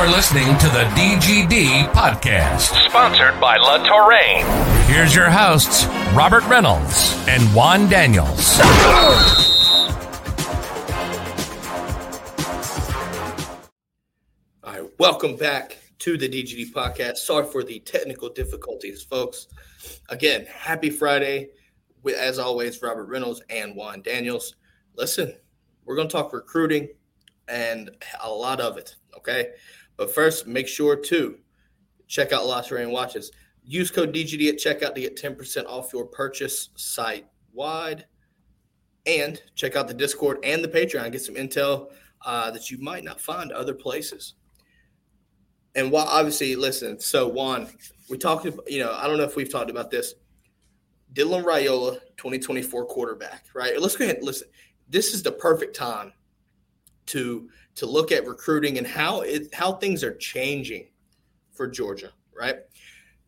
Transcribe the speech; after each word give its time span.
You're 0.00 0.08
listening 0.08 0.56
to 0.56 0.66
the 0.68 0.84
DGD 0.96 1.92
podcast, 1.92 2.88
Sponsored 2.88 3.38
by 3.38 3.58
La 3.58 3.76
Touraine. 3.84 4.46
Here's 4.86 5.14
your 5.14 5.28
hosts, 5.28 5.84
Robert 6.14 6.42
Reynolds 6.44 7.22
and 7.28 7.42
Juan 7.54 7.86
Daniels. 7.90 8.58
All 14.64 14.72
right, 14.72 14.90
welcome 14.98 15.36
back 15.36 15.76
to 15.98 16.16
the 16.16 16.30
DGD 16.30 16.72
podcast. 16.72 17.18
Sorry 17.18 17.44
for 17.44 17.62
the 17.62 17.80
technical 17.80 18.30
difficulties, 18.30 19.02
folks. 19.02 19.48
Again, 20.08 20.46
happy 20.46 20.88
Friday. 20.88 21.50
As 22.18 22.38
always, 22.38 22.80
Robert 22.80 23.04
Reynolds 23.04 23.42
and 23.50 23.76
Juan 23.76 24.00
Daniels. 24.00 24.56
Listen, 24.96 25.36
we're 25.84 25.96
going 25.96 26.08
to 26.08 26.12
talk 26.12 26.32
recruiting 26.32 26.88
and 27.48 27.90
a 28.22 28.30
lot 28.30 28.60
of 28.60 28.78
it, 28.78 28.96
okay? 29.14 29.50
But 30.00 30.12
first, 30.14 30.48
make 30.48 30.66
sure 30.66 30.96
to 30.96 31.38
check 32.08 32.32
out 32.32 32.44
Touraine 32.64 32.90
Watches. 32.90 33.30
Use 33.62 33.90
code 33.90 34.12
DGD 34.12 34.48
at 34.48 34.56
checkout 34.56 34.94
to 34.94 35.00
get 35.02 35.20
10% 35.20 35.66
off 35.66 35.92
your 35.92 36.06
purchase 36.06 36.70
site 36.74 37.26
wide. 37.52 38.06
And 39.06 39.40
check 39.54 39.76
out 39.76 39.86
the 39.86 39.94
Discord 39.94 40.38
and 40.42 40.64
the 40.64 40.68
Patreon. 40.68 41.12
Get 41.12 41.22
some 41.22 41.34
intel 41.36 41.92
uh, 42.24 42.50
that 42.50 42.70
you 42.70 42.78
might 42.78 43.04
not 43.04 43.20
find 43.20 43.52
other 43.52 43.74
places 43.74 44.34
and 45.74 45.90
while 45.90 46.06
obviously, 46.06 46.56
listen. 46.56 46.98
So 46.98 47.28
Juan, 47.28 47.68
we 48.08 48.18
talked. 48.18 48.46
You 48.66 48.80
know, 48.80 48.92
I 48.92 49.06
don't 49.06 49.18
know 49.18 49.24
if 49.24 49.36
we've 49.36 49.50
talked 49.50 49.70
about 49.70 49.90
this. 49.90 50.14
Dylan 51.12 51.44
Raiola, 51.44 52.00
2024 52.16 52.86
quarterback. 52.86 53.46
Right. 53.54 53.80
Let's 53.80 53.96
go 53.96 54.04
ahead. 54.04 54.18
Listen. 54.22 54.48
This 54.88 55.14
is 55.14 55.22
the 55.22 55.32
perfect 55.32 55.76
time 55.76 56.12
to 57.06 57.48
to 57.76 57.86
look 57.86 58.12
at 58.12 58.26
recruiting 58.26 58.78
and 58.78 58.86
how 58.86 59.20
it 59.20 59.54
how 59.54 59.72
things 59.72 60.04
are 60.04 60.14
changing 60.14 60.88
for 61.52 61.66
Georgia. 61.66 62.10
Right. 62.36 62.56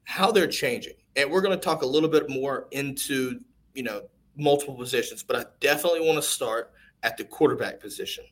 How 0.05 0.33
they're 0.33 0.49
changing, 0.49 0.95
and 1.17 1.31
we're 1.31 1.43
going 1.43 1.57
to 1.57 1.63
talk 1.63 1.83
a 1.83 1.87
little 1.87 2.09
bit 2.09 2.29
more 2.29 2.67
into 2.73 3.41
you 3.75 3.83
know 3.83 4.03
multiple 4.37 4.75
positions, 4.75 5.23
but 5.23 5.37
I 5.37 5.45
definitely 5.61 6.01
want 6.01 6.17
to 6.17 6.29
start 6.29 6.73
at 7.03 7.17
the 7.17 7.25
quarterback 7.25 7.81
position 7.81 8.25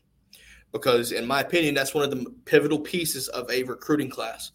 because, 0.73 1.13
in 1.13 1.27
my 1.27 1.41
opinion, 1.41 1.75
that's 1.75 1.95
one 1.95 2.05
of 2.05 2.11
the 2.11 2.31
pivotal 2.45 2.79
pieces 2.79 3.29
of 3.29 3.51
a 3.51 3.63
recruiting 3.65 4.11
class. 4.11 4.53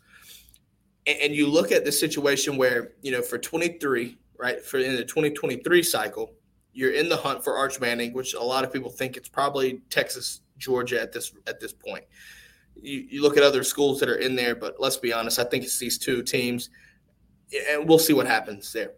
And, 1.05 1.17
and 1.19 1.35
you 1.35 1.47
look 1.47 1.71
at 1.71 1.85
the 1.85 1.91
situation 1.91 2.57
where, 2.57 2.93
you 3.01 3.11
know, 3.11 3.21
for 3.21 3.37
23, 3.37 4.17
right, 4.37 4.63
for 4.63 4.79
in 4.79 4.95
the 4.95 5.03
2023 5.03 5.83
cycle, 5.83 6.33
you're 6.73 6.93
in 6.93 7.09
the 7.09 7.17
hunt 7.17 7.43
for 7.43 7.55
Arch 7.57 7.79
Manning, 7.79 8.13
which 8.13 8.33
a 8.33 8.43
lot 8.43 8.63
of 8.63 8.71
people 8.71 8.89
think 8.89 9.17
it's 9.17 9.29
probably 9.29 9.81
Texas, 9.89 10.41
Georgia 10.57 11.01
at 11.01 11.11
this 11.11 11.33
at 11.47 11.59
this 11.59 11.73
point. 11.73 12.05
You, 12.81 13.07
you 13.09 13.21
look 13.21 13.37
at 13.37 13.43
other 13.43 13.63
schools 13.63 13.99
that 13.99 14.09
are 14.09 14.17
in 14.17 14.35
there, 14.35 14.55
but 14.55 14.75
let's 14.79 14.97
be 14.97 15.13
honest, 15.13 15.39
I 15.39 15.45
think 15.45 15.63
it's 15.63 15.79
these 15.79 15.97
two 15.97 16.21
teams, 16.23 16.69
and 17.71 17.87
we'll 17.87 17.99
see 17.99 18.13
what 18.13 18.27
happens 18.27 18.71
there. 18.73 18.93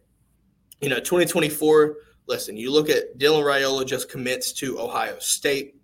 You 0.81 0.89
know, 0.89 0.99
2024. 0.99 1.95
Listen, 2.27 2.57
you 2.57 2.71
look 2.71 2.89
at 2.89 3.17
Dylan 3.17 3.43
Raiola 3.43 3.85
just 3.85 4.09
commits 4.11 4.51
to 4.53 4.79
Ohio 4.81 5.17
State. 5.19 5.75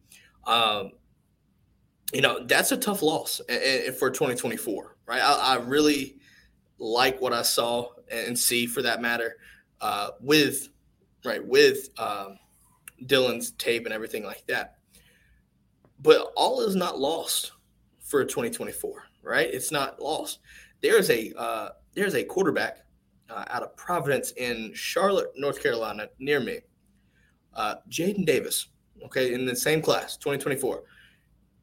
Um, 0.45 0.91
you 2.13 2.21
know 2.21 2.45
that's 2.45 2.71
a 2.71 2.77
tough 2.77 3.01
loss 3.01 3.41
for 3.97 4.09
2024 4.09 4.97
right 5.07 5.21
i, 5.21 5.55
I 5.55 5.55
really 5.55 6.17
like 6.77 7.19
what 7.19 7.33
i 7.33 7.41
saw 7.41 7.89
and 8.11 8.37
see 8.37 8.67
for 8.67 8.81
that 8.83 9.01
matter 9.01 9.37
uh, 9.81 10.11
with 10.21 10.69
right 11.25 11.45
with 11.45 11.89
um, 11.97 12.37
dylan's 13.05 13.51
tape 13.51 13.85
and 13.85 13.93
everything 13.93 14.23
like 14.23 14.45
that 14.47 14.77
but 16.03 16.31
all 16.35 16.61
is 16.61 16.75
not 16.75 16.99
lost 16.99 17.53
for 17.99 18.23
2024 18.23 19.03
right 19.23 19.49
it's 19.51 19.71
not 19.71 19.99
lost 20.01 20.39
there's 20.81 21.09
a 21.09 21.33
uh, 21.37 21.69
there's 21.93 22.15
a 22.15 22.23
quarterback 22.23 22.85
uh, 23.29 23.45
out 23.49 23.63
of 23.63 23.75
providence 23.75 24.31
in 24.37 24.71
charlotte 24.75 25.31
north 25.35 25.61
carolina 25.61 26.07
near 26.19 26.39
me 26.39 26.59
uh, 27.55 27.75
jaden 27.89 28.25
davis 28.25 28.67
okay 29.03 29.33
in 29.33 29.45
the 29.45 29.55
same 29.55 29.81
class 29.81 30.17
2024 30.17 30.83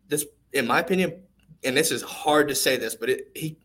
this 0.08 0.26
in 0.52 0.66
my 0.66 0.80
opinion, 0.80 1.22
and 1.64 1.76
this 1.76 1.90
is 1.90 2.02
hard 2.02 2.48
to 2.48 2.54
say 2.54 2.76
this, 2.76 2.94
but 2.94 3.08
it, 3.08 3.30
he, 3.34 3.56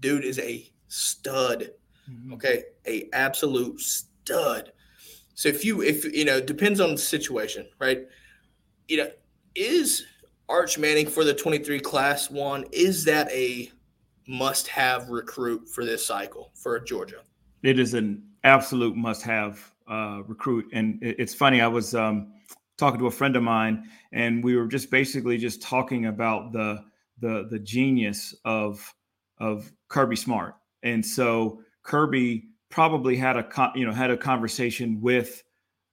dude, 0.00 0.24
is 0.24 0.38
a 0.38 0.70
stud. 0.88 1.70
Mm-hmm. 2.10 2.34
Okay, 2.34 2.64
a 2.86 3.08
absolute 3.12 3.80
stud. 3.80 4.72
So 5.34 5.48
if 5.48 5.64
you, 5.64 5.82
if 5.82 6.04
you 6.04 6.24
know, 6.24 6.40
depends 6.40 6.80
on 6.80 6.92
the 6.92 6.98
situation, 6.98 7.66
right? 7.78 8.06
You 8.88 8.98
know, 8.98 9.10
is 9.54 10.06
Arch 10.48 10.78
Manning 10.78 11.06
for 11.06 11.24
the 11.24 11.34
23 11.34 11.80
class 11.80 12.30
one, 12.30 12.64
is 12.72 13.04
that 13.04 13.30
a 13.30 13.70
must 14.26 14.68
have 14.68 15.08
recruit 15.08 15.68
for 15.68 15.84
this 15.84 16.04
cycle 16.04 16.50
for 16.54 16.78
Georgia? 16.80 17.22
It 17.62 17.78
is 17.78 17.94
an 17.94 18.22
absolute 18.42 18.96
must 18.96 19.22
have 19.22 19.72
uh, 19.88 20.22
recruit. 20.26 20.66
And 20.72 20.98
it's 21.02 21.34
funny, 21.34 21.60
I 21.60 21.66
was 21.66 21.94
um, 21.94 22.32
talking 22.76 22.98
to 23.00 23.06
a 23.06 23.10
friend 23.10 23.36
of 23.36 23.42
mine, 23.42 23.88
and 24.12 24.42
we 24.42 24.56
were 24.56 24.66
just 24.66 24.90
basically 24.90 25.38
just 25.38 25.62
talking 25.62 26.06
about 26.06 26.52
the 26.52 26.84
the 27.20 27.46
the 27.50 27.58
genius 27.58 28.34
of 28.44 28.94
of 29.38 29.72
Kirby 29.88 30.16
Smart. 30.16 30.56
And 30.82 31.04
so 31.04 31.62
Kirby 31.82 32.48
probably 32.70 33.16
had 33.16 33.36
a 33.36 33.72
you 33.74 33.86
know 33.86 33.92
had 33.92 34.10
a 34.10 34.16
conversation 34.16 35.00
with 35.00 35.42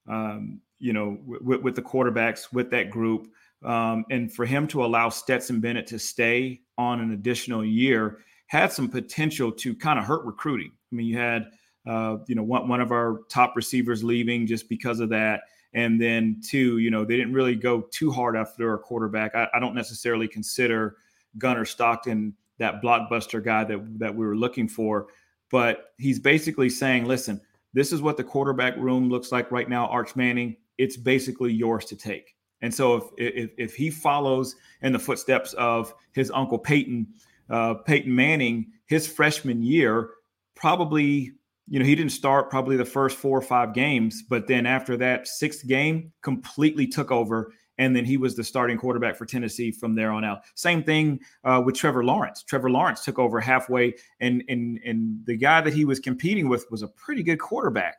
um, 0.08 0.62
you 0.80 0.94
know 0.94 1.18
with, 1.26 1.62
with 1.62 1.76
the 1.76 1.82
quarterbacks 1.82 2.52
with 2.52 2.72
that 2.72 2.90
group, 2.90 3.28
um, 3.64 4.06
and 4.10 4.34
for 4.34 4.46
him 4.46 4.68
to 4.68 4.84
allow 4.84 5.10
Stetson 5.10 5.60
Bennett 5.60 5.88
to 5.88 6.00
stay 6.00 6.62
on 6.78 7.00
an 7.00 7.12
additional 7.12 7.64
year 7.64 8.20
had 8.48 8.72
some 8.74 8.90
potential 8.90 9.50
to 9.50 9.74
kind 9.74 9.98
of 9.98 10.06
hurt 10.06 10.26
recruiting. 10.26 10.72
I 10.92 10.96
mean, 10.96 11.06
you 11.06 11.18
had 11.18 11.46
uh, 11.88 12.18
you 12.28 12.36
know 12.36 12.44
one 12.44 12.68
one 12.68 12.82
of 12.82 12.92
our 12.92 13.22
top 13.30 13.56
receivers 13.56 14.04
leaving 14.04 14.46
just 14.46 14.68
because 14.68 15.00
of 15.00 15.10
that. 15.10 15.42
And 15.74 16.02
then 16.02 16.42
two, 16.46 16.80
you 16.80 16.92
know, 16.92 17.06
they 17.06 17.16
didn't 17.16 17.34
really 17.34 17.56
go 17.56 17.88
too 17.92 18.12
hard 18.12 18.36
after 18.36 18.74
a 18.74 18.78
quarterback. 18.78 19.36
I, 19.36 19.48
I 19.54 19.60
don't 19.60 19.74
necessarily 19.74 20.28
consider 20.28 20.98
Gunnar 21.38 21.64
Stockton 21.64 22.34
that 22.58 22.82
blockbuster 22.82 23.44
guy 23.44 23.64
that 23.64 24.00
that 24.00 24.14
we 24.14 24.26
were 24.26 24.36
looking 24.36 24.68
for, 24.68 25.08
but 25.50 25.94
he's 25.98 26.20
basically 26.20 26.70
saying, 26.70 27.06
listen, 27.06 27.40
this 27.74 27.94
is 27.94 28.02
what 28.02 28.18
the 28.18 28.24
quarterback 28.24 28.76
room 28.76 29.10
looks 29.10 29.32
like 29.32 29.52
right 29.52 29.70
now, 29.70 29.88
Arch 29.88 30.16
Manning. 30.16 30.58
It's 30.78 30.98
basically 30.98 31.54
yours 31.54 31.86
to 31.86 31.96
take. 31.96 32.36
And 32.62 32.74
so 32.74 32.96
if 32.96 33.04
if, 33.18 33.50
if 33.58 33.76
he 33.76 33.90
follows 33.90 34.56
in 34.82 34.94
the 34.94 35.00
footsteps 35.00 35.54
of 35.54 35.94
his 36.14 36.32
uncle 36.32 36.60
Peyton, 36.60 37.08
uh, 37.50 37.76
Peyton 37.76 38.14
Manning, 38.14 38.72
his 38.86 39.08
freshman 39.08 39.62
year, 39.62 40.10
probably 40.56 41.34
you 41.72 41.80
know, 41.80 41.86
he 41.86 41.96
didn't 41.96 42.12
start 42.12 42.50
probably 42.50 42.76
the 42.76 42.84
first 42.84 43.18
four 43.18 43.38
or 43.38 43.42
five 43.42 43.74
games, 43.74 44.24
but 44.30 44.46
then 44.46 44.66
after 44.66 44.98
that 44.98 45.26
sixth 45.26 45.66
game, 45.66 46.12
completely 46.22 46.86
took 46.86 47.12
over. 47.12 47.54
And 47.78 47.96
then 47.96 48.04
he 48.04 48.18
was 48.18 48.36
the 48.36 48.44
starting 48.44 48.78
quarterback 48.78 49.16
for 49.16 49.26
Tennessee 49.26 49.72
from 49.72 49.96
there 49.96 50.12
on 50.12 50.26
out. 50.26 50.42
Same 50.56 50.84
thing 50.84 51.22
uh, 51.46 51.62
with 51.66 51.76
Trevor 51.76 52.04
Lawrence. 52.04 52.44
Trevor 52.44 52.70
Lawrence 52.70 53.06
took 53.06 53.18
over 53.18 53.40
halfway, 53.40 53.96
and 54.20 54.44
and 54.50 54.80
and 54.86 55.26
the 55.26 55.38
guy 55.38 55.62
that 55.62 55.74
he 55.74 55.86
was 55.86 56.00
competing 56.00 56.50
with 56.50 56.66
was 56.70 56.84
a 56.84 56.90
pretty 56.90 57.24
good 57.24 57.40
quarterback. 57.40 57.96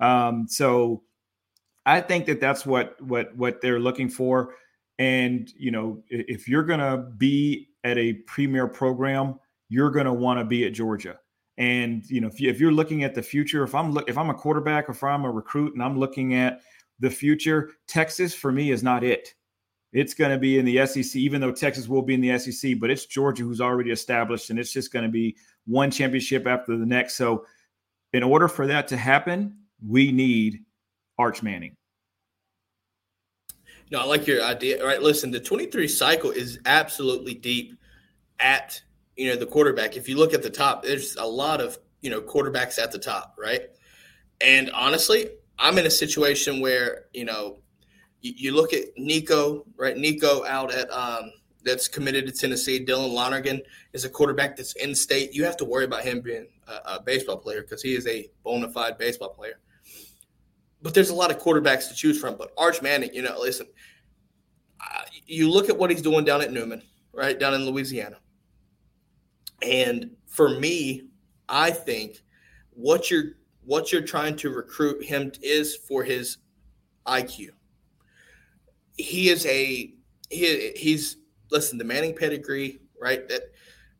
Um, 0.00 0.46
so 0.48 1.04
I 1.86 2.00
think 2.00 2.26
that 2.26 2.40
that's 2.40 2.64
what 2.64 3.00
what 3.00 3.36
what 3.36 3.60
they're 3.60 3.80
looking 3.80 4.08
for. 4.08 4.54
And 4.98 5.50
you 5.56 5.70
know, 5.70 6.02
if 6.08 6.48
you're 6.48 6.62
gonna 6.62 6.98
be 7.16 7.68
at 7.84 7.98
a 7.98 8.14
premier 8.26 8.66
program, 8.66 9.38
you're 9.68 9.90
gonna 9.90 10.14
want 10.14 10.38
to 10.40 10.44
be 10.44 10.66
at 10.66 10.72
Georgia. 10.72 11.18
And 11.56 12.04
you 12.10 12.20
know, 12.20 12.28
if, 12.28 12.40
you, 12.40 12.50
if 12.50 12.58
you're 12.58 12.72
looking 12.72 13.04
at 13.04 13.14
the 13.14 13.22
future, 13.22 13.62
if 13.62 13.74
I'm 13.74 13.92
look, 13.92 14.08
if 14.08 14.18
I'm 14.18 14.30
a 14.30 14.34
quarterback, 14.34 14.88
or 14.88 14.92
if 14.92 15.04
I'm 15.04 15.24
a 15.24 15.30
recruit, 15.30 15.74
and 15.74 15.82
I'm 15.82 15.98
looking 15.98 16.34
at 16.34 16.60
the 17.00 17.10
future, 17.10 17.72
Texas 17.86 18.34
for 18.34 18.50
me 18.50 18.70
is 18.70 18.82
not 18.82 19.04
it. 19.04 19.34
It's 19.92 20.14
going 20.14 20.32
to 20.32 20.38
be 20.38 20.58
in 20.58 20.64
the 20.64 20.84
SEC, 20.86 21.14
even 21.14 21.40
though 21.40 21.52
Texas 21.52 21.86
will 21.86 22.02
be 22.02 22.14
in 22.14 22.20
the 22.20 22.36
SEC, 22.36 22.80
but 22.80 22.90
it's 22.90 23.06
Georgia 23.06 23.44
who's 23.44 23.60
already 23.60 23.92
established, 23.92 24.50
and 24.50 24.58
it's 24.58 24.72
just 24.72 24.92
going 24.92 25.04
to 25.04 25.10
be 25.10 25.36
one 25.66 25.90
championship 25.90 26.48
after 26.48 26.76
the 26.76 26.84
next. 26.84 27.14
So, 27.14 27.46
in 28.12 28.24
order 28.24 28.48
for 28.48 28.66
that 28.66 28.88
to 28.88 28.96
happen, 28.96 29.56
we 29.86 30.10
need 30.10 30.64
Arch 31.18 31.42
Manning. 31.42 31.74
No, 33.90 34.00
I 34.00 34.04
like 34.04 34.26
your 34.26 34.42
idea. 34.42 34.80
All 34.80 34.86
right, 34.86 35.02
listen, 35.02 35.30
the 35.30 35.40
23 35.40 35.86
cycle 35.88 36.30
is 36.30 36.58
absolutely 36.64 37.34
deep 37.34 37.74
at 38.40 38.80
you 39.16 39.28
know, 39.28 39.36
the 39.36 39.46
quarterback, 39.46 39.96
if 39.96 40.08
you 40.08 40.16
look 40.16 40.34
at 40.34 40.42
the 40.42 40.50
top, 40.50 40.82
there's 40.82 41.16
a 41.16 41.24
lot 41.24 41.60
of, 41.60 41.78
you 42.00 42.10
know, 42.10 42.20
quarterbacks 42.20 42.82
at 42.82 42.90
the 42.92 42.98
top, 42.98 43.36
right? 43.38 43.62
And 44.40 44.70
honestly, 44.72 45.28
I'm 45.58 45.78
in 45.78 45.86
a 45.86 45.90
situation 45.90 46.60
where, 46.60 47.04
you 47.12 47.24
know, 47.24 47.58
you, 48.20 48.32
you 48.36 48.54
look 48.54 48.72
at 48.72 48.84
Nico, 48.96 49.64
right? 49.76 49.96
Nico 49.96 50.44
out 50.44 50.72
at, 50.72 50.90
um, 50.92 51.30
that's 51.64 51.88
committed 51.88 52.26
to 52.26 52.32
Tennessee. 52.32 52.84
Dylan 52.84 53.12
Lonergan 53.12 53.62
is 53.92 54.04
a 54.04 54.10
quarterback 54.10 54.56
that's 54.56 54.74
in 54.74 54.94
state. 54.94 55.32
You 55.32 55.44
have 55.44 55.56
to 55.58 55.64
worry 55.64 55.84
about 55.84 56.02
him 56.02 56.20
being 56.20 56.46
a, 56.66 56.96
a 56.96 57.02
baseball 57.02 57.38
player 57.38 57.62
because 57.62 57.82
he 57.82 57.94
is 57.94 58.06
a 58.06 58.28
bona 58.42 58.68
fide 58.68 58.98
baseball 58.98 59.30
player. 59.30 59.60
But 60.84 60.92
there's 60.92 61.08
a 61.08 61.14
lot 61.14 61.30
of 61.30 61.38
quarterbacks 61.38 61.88
to 61.88 61.94
choose 61.94 62.20
from. 62.20 62.36
But 62.36 62.52
Arch 62.58 62.82
Manning, 62.82 63.12
you 63.14 63.22
know, 63.22 63.34
listen, 63.40 63.66
uh, 64.78 65.00
you 65.26 65.50
look 65.50 65.70
at 65.70 65.78
what 65.78 65.90
he's 65.90 66.02
doing 66.02 66.26
down 66.26 66.42
at 66.42 66.52
Newman, 66.52 66.82
right? 67.10 67.40
Down 67.40 67.54
in 67.54 67.64
Louisiana 67.64 68.18
And 69.62 70.10
for 70.26 70.60
me, 70.60 71.08
I 71.48 71.70
think 71.70 72.22
what 72.70 73.10
you're 73.10 73.32
what 73.64 73.92
you're 73.92 74.02
trying 74.02 74.36
to 74.36 74.50
recruit 74.50 75.02
him 75.02 75.32
is 75.40 75.74
for 75.74 76.04
his 76.04 76.36
IQ. 77.06 77.48
He 78.98 79.30
is 79.30 79.46
a 79.46 79.90
he 80.28 80.72
he's 80.76 81.16
listen 81.50 81.78
the 81.78 81.84
Manning 81.84 82.14
pedigree, 82.14 82.80
right? 83.00 83.26
That 83.30 83.54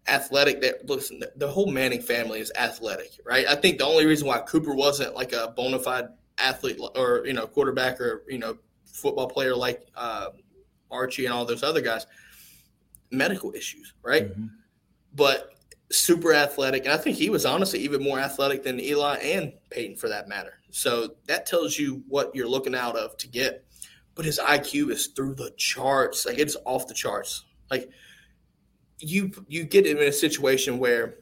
athletic. 0.07 0.61
That 0.61 0.87
listen, 0.87 1.23
the 1.37 1.49
whole 1.49 1.71
Manning 1.71 2.03
family 2.03 2.41
is 2.41 2.53
athletic, 2.57 3.13
right? 3.25 3.47
I 3.49 3.55
think 3.55 3.79
the 3.79 3.87
only 3.87 4.05
reason 4.05 4.29
why 4.29 4.41
Cooper 4.41 4.75
wasn't 4.75 5.15
like 5.15 5.33
a 5.33 5.55
bona 5.57 5.79
fide 5.79 6.09
athlete 6.39 6.79
or 6.97 7.23
you 7.27 7.33
know 7.33 7.47
quarterback 7.47 8.01
or 8.01 8.25
you 8.29 8.39
know 8.39 8.57
football 8.85 9.29
player 9.29 9.55
like 9.55 9.87
uh, 9.97 10.29
Archie 10.91 11.27
and 11.27 11.35
all 11.35 11.45
those 11.45 11.63
other 11.63 11.81
guys, 11.81 12.07
medical 13.11 13.53
issues, 13.55 13.93
right? 14.03 14.31
Mm-hmm. 14.31 14.47
But 15.15 15.51
super 15.91 16.33
athletic, 16.33 16.85
and 16.85 16.93
I 16.93 16.97
think 16.97 17.17
he 17.17 17.31
was 17.31 17.45
honestly 17.45 17.81
even 17.81 18.03
more 18.03 18.19
athletic 18.19 18.63
than 18.63 18.81
Eli 18.81 19.17
and 19.19 19.53
Peyton 19.71 19.97
for 19.97 20.09
that 20.09 20.29
matter. 20.29 20.55
So 20.71 21.15
that 21.27 21.47
tells 21.47 21.79
you 21.79 22.03
what 22.09 22.35
you're 22.35 22.49
looking 22.49 22.75
out 22.75 22.97
of 22.97 23.17
to 23.19 23.29
get. 23.29 23.65
But 24.15 24.25
his 24.25 24.39
IQ 24.39 24.91
is 24.91 25.09
through 25.09 25.35
the 25.35 25.53
charts, 25.57 26.25
like 26.27 26.39
it's 26.39 26.57
off 26.65 26.87
the 26.87 26.95
charts. 26.95 27.45
Like 27.71 27.91
you 28.99 29.33
you 29.49 29.65
get 29.65 29.87
him 29.87 29.99
in 29.99 30.09
a 30.09 30.13
situation 30.13 30.79
where, 30.79 31.17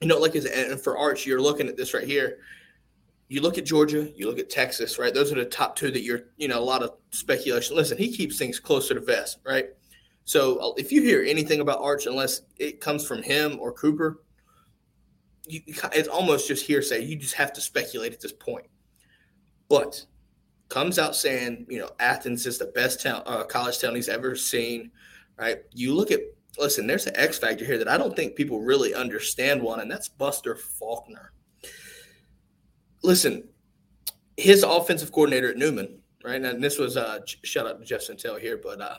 you 0.00 0.08
know, 0.08 0.18
like 0.18 0.32
his 0.34 0.46
and 0.46 0.80
for 0.80 0.96
Archie, 0.96 1.30
you're 1.30 1.40
looking 1.40 1.68
at 1.68 1.76
this 1.76 1.94
right 1.94 2.06
here. 2.06 2.38
You 3.32 3.40
look 3.40 3.56
at 3.56 3.64
Georgia, 3.64 4.10
you 4.14 4.26
look 4.26 4.38
at 4.38 4.50
Texas, 4.50 4.98
right? 4.98 5.14
Those 5.14 5.32
are 5.32 5.36
the 5.36 5.46
top 5.46 5.74
two 5.74 5.90
that 5.90 6.02
you're, 6.02 6.24
you 6.36 6.48
know, 6.48 6.58
a 6.58 6.60
lot 6.60 6.82
of 6.82 6.98
speculation. 7.12 7.74
Listen, 7.74 7.96
he 7.96 8.14
keeps 8.14 8.36
things 8.36 8.60
closer 8.60 8.92
to 8.92 9.00
vest, 9.00 9.38
right? 9.42 9.68
So 10.24 10.58
uh, 10.58 10.74
if 10.76 10.92
you 10.92 11.00
hear 11.00 11.22
anything 11.22 11.60
about 11.60 11.80
Arch, 11.80 12.04
unless 12.04 12.42
it 12.58 12.82
comes 12.82 13.06
from 13.06 13.22
him 13.22 13.58
or 13.58 13.72
Cooper, 13.72 14.22
you, 15.46 15.62
it's 15.94 16.08
almost 16.08 16.46
just 16.46 16.66
hearsay. 16.66 17.06
You 17.06 17.16
just 17.16 17.32
have 17.32 17.54
to 17.54 17.62
speculate 17.62 18.12
at 18.12 18.20
this 18.20 18.34
point. 18.34 18.66
But 19.70 20.04
comes 20.68 20.98
out 20.98 21.16
saying, 21.16 21.64
you 21.70 21.78
know, 21.78 21.88
Athens 22.00 22.44
is 22.44 22.58
the 22.58 22.66
best 22.66 23.00
town, 23.00 23.22
uh, 23.24 23.44
college 23.44 23.78
town 23.80 23.94
he's 23.94 24.10
ever 24.10 24.36
seen. 24.36 24.90
Right? 25.38 25.62
You 25.72 25.94
look 25.94 26.10
at 26.10 26.20
listen. 26.58 26.86
There's 26.86 27.06
an 27.06 27.16
X 27.16 27.38
factor 27.38 27.64
here 27.64 27.78
that 27.78 27.88
I 27.88 27.96
don't 27.96 28.14
think 28.14 28.36
people 28.36 28.60
really 28.60 28.92
understand. 28.92 29.62
One, 29.62 29.80
and 29.80 29.90
that's 29.90 30.10
Buster 30.10 30.54
Faulkner. 30.54 31.32
Listen, 33.02 33.48
his 34.36 34.62
offensive 34.62 35.12
coordinator 35.12 35.50
at 35.50 35.56
Newman, 35.56 36.00
right? 36.24 36.42
And 36.42 36.62
this 36.62 36.78
was 36.78 36.96
uh, 36.96 37.20
shout 37.42 37.66
out 37.66 37.78
to 37.78 37.84
Jeff 37.84 38.02
Sentell 38.02 38.40
here, 38.40 38.60
but 38.62 38.80
uh, 38.80 38.96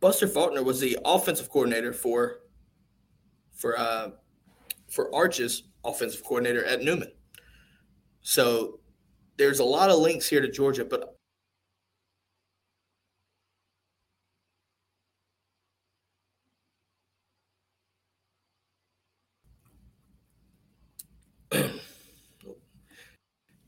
Buster 0.00 0.26
Faulkner 0.26 0.62
was 0.62 0.80
the 0.80 0.98
offensive 1.04 1.48
coordinator 1.48 1.92
for 1.92 2.40
for 3.54 3.78
uh, 3.78 4.10
for 4.88 5.14
Arch's 5.14 5.64
offensive 5.84 6.24
coordinator 6.24 6.64
at 6.64 6.82
Newman. 6.82 7.12
So 8.22 8.80
there's 9.36 9.58
a 9.58 9.64
lot 9.64 9.90
of 9.90 9.98
links 9.98 10.28
here 10.28 10.40
to 10.40 10.50
Georgia, 10.50 10.84
but 10.84 11.18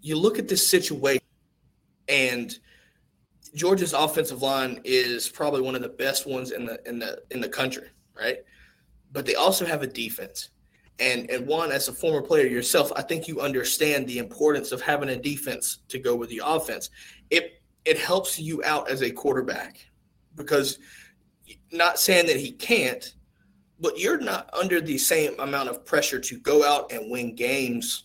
you 0.04 0.16
look 0.16 0.38
at 0.38 0.48
this 0.48 0.66
situation 0.66 1.22
and– 2.08 2.58
Georgia's 3.54 3.92
offensive 3.92 4.42
line 4.42 4.80
is 4.84 5.28
probably 5.28 5.60
one 5.60 5.76
of 5.76 5.82
the 5.82 5.88
best 5.88 6.26
ones 6.26 6.50
in 6.50 6.66
the 6.66 6.80
in 6.88 6.98
the 6.98 7.22
in 7.30 7.40
the 7.40 7.48
country, 7.48 7.88
right? 8.18 8.38
But 9.12 9.26
they 9.26 9.36
also 9.36 9.64
have 9.64 9.82
a 9.82 9.86
defense. 9.86 10.50
And 10.98 11.30
and 11.30 11.46
one 11.46 11.72
as 11.72 11.88
a 11.88 11.92
former 11.92 12.22
player 12.22 12.46
yourself, 12.46 12.92
I 12.96 13.02
think 13.02 13.28
you 13.28 13.40
understand 13.40 14.06
the 14.06 14.18
importance 14.18 14.72
of 14.72 14.80
having 14.80 15.08
a 15.08 15.16
defense 15.16 15.78
to 15.88 15.98
go 15.98 16.16
with 16.16 16.30
the 16.30 16.42
offense. 16.44 16.90
It 17.30 17.62
it 17.84 17.98
helps 17.98 18.38
you 18.38 18.62
out 18.64 18.90
as 18.90 19.02
a 19.02 19.10
quarterback 19.10 19.86
because 20.34 20.78
not 21.70 22.00
saying 22.00 22.26
that 22.26 22.36
he 22.36 22.52
can't, 22.52 23.14
but 23.78 23.98
you're 23.98 24.20
not 24.20 24.50
under 24.52 24.80
the 24.80 24.98
same 24.98 25.38
amount 25.38 25.68
of 25.68 25.84
pressure 25.84 26.18
to 26.18 26.38
go 26.38 26.64
out 26.64 26.90
and 26.90 27.10
win 27.10 27.34
games 27.34 28.04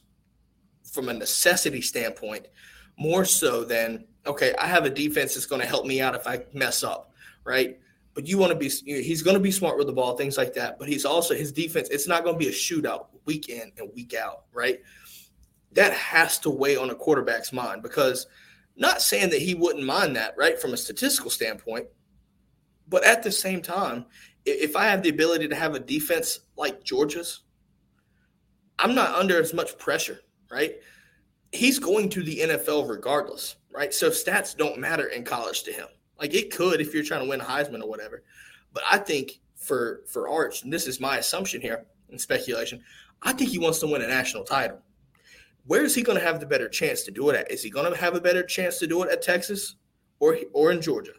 from 0.92 1.10
a 1.10 1.14
necessity 1.14 1.82
standpoint, 1.82 2.48
more 2.98 3.26
so 3.26 3.64
than 3.64 4.06
okay, 4.28 4.54
I 4.60 4.68
have 4.68 4.86
a 4.86 4.90
defense 4.90 5.34
that's 5.34 5.46
going 5.46 5.62
to 5.62 5.68
help 5.68 5.86
me 5.86 6.02
out 6.02 6.16
if 6.16 6.28
I 6.28 6.44
mess 6.54 6.84
up, 6.84 7.12
right? 7.44 7.80
But 8.14 8.28
you 8.28 8.38
want 8.38 8.52
to 8.52 8.58
be, 8.58 8.70
he's 8.70 9.22
going 9.22 9.36
to 9.36 9.42
be 9.42 9.52
smart 9.52 9.78
with 9.78 9.88
the 9.88 9.94
ball, 9.94 10.18
things 10.18 10.38
like 10.38 10.54
that. 10.54 10.78
But 10.78 10.88
he's 10.88 11.06
also, 11.06 11.34
his 11.34 11.52
defense, 11.52 11.90
it's 11.90 12.08
not 12.08 12.24
going 12.24 12.36
to 12.36 12.40
be 12.40 12.50
a 12.50 12.52
shootout 12.52 13.08
week 13.26 13.50
in 13.50 13.72
and 13.78 13.90
week 13.96 14.14
out, 14.14 14.44
right? 14.52 14.80
That 15.72 15.94
has 15.94 16.38
to 16.40 16.50
weigh 16.50 16.76
on 16.76 16.90
a 16.90 16.96
quarterback's 16.96 17.54
mind 17.54 17.82
because 17.82 18.28
not 18.76 19.02
saying 19.02 19.30
that 19.30 19.42
he 19.42 19.56
wouldn't 19.56 19.86
mind 19.86 20.16
that, 20.16 20.36
right, 20.38 20.60
from 20.60 20.74
a 20.74 20.78
statistical 20.78 21.32
standpoint. 21.32 21.88
But 22.88 23.04
at 23.04 23.24
the 23.24 23.32
same 23.32 23.62
time, 23.62 24.06
if 24.46 24.76
I 24.76 24.86
have 24.86 25.04
the 25.04 25.10
ability 25.10 25.48
to 25.48 25.56
have 25.56 25.76
a 25.76 25.80
defense 25.80 26.40
like 26.58 26.84
Georgia's, 26.84 27.42
I'm 28.80 28.96
not 28.96 29.14
under 29.16 29.40
as 29.40 29.54
much 29.54 29.78
pressure, 29.78 30.22
right? 30.52 30.76
He's 31.52 31.80
going 31.80 32.10
to 32.10 32.24
the 32.24 32.40
NFL 32.40 32.90
regardless 32.90 33.56
right? 33.74 33.94
So 33.94 34.10
stats 34.10 34.56
don't 34.56 34.80
matter 34.80 35.08
in 35.08 35.24
college 35.24 35.64
to 35.64 35.72
him. 35.72 35.88
Like 36.20 36.34
it 36.34 36.52
could 36.52 36.82
if 36.82 36.94
you're 36.94 37.04
trying 37.04 37.24
to 37.24 37.30
win 37.30 37.42
a 37.42 37.46
Heisman 37.46 37.82
or 37.82 37.90
whatever. 37.90 38.24
But 38.74 38.84
I 38.90 38.98
think 38.98 39.40
for 39.56 40.02
for 40.08 40.30
Arch, 40.30 40.64
and 40.64 40.74
this 40.74 40.88
is 40.88 41.00
my 41.00 41.18
assumption 41.18 41.62
here 41.62 41.86
and 42.10 42.20
speculation, 42.20 42.82
I 43.22 43.34
think 43.34 43.50
he 43.50 43.60
wants 43.60 43.80
to 43.80 43.88
win 43.88 44.02
a 44.02 44.08
national 44.08 44.44
title. 44.44 44.80
Where 45.66 45.84
is 45.84 45.94
he 45.94 46.02
going 46.02 46.18
to 46.18 46.26
have 46.26 46.40
the 46.40 46.46
better 46.46 46.68
chance 46.68 47.04
to 47.04 47.12
do 47.12 47.30
it 47.30 47.36
at? 47.36 47.52
Is 47.52 47.62
he 47.62 47.70
going 47.70 47.92
to 47.92 47.98
have 47.98 48.16
a 48.16 48.22
better 48.22 48.44
chance 48.44 48.80
to 48.80 48.88
do 48.88 49.04
it 49.04 49.12
at 49.12 49.22
Texas 49.22 49.76
or 50.20 50.38
or 50.54 50.72
in 50.72 50.82
Georgia? 50.82 51.14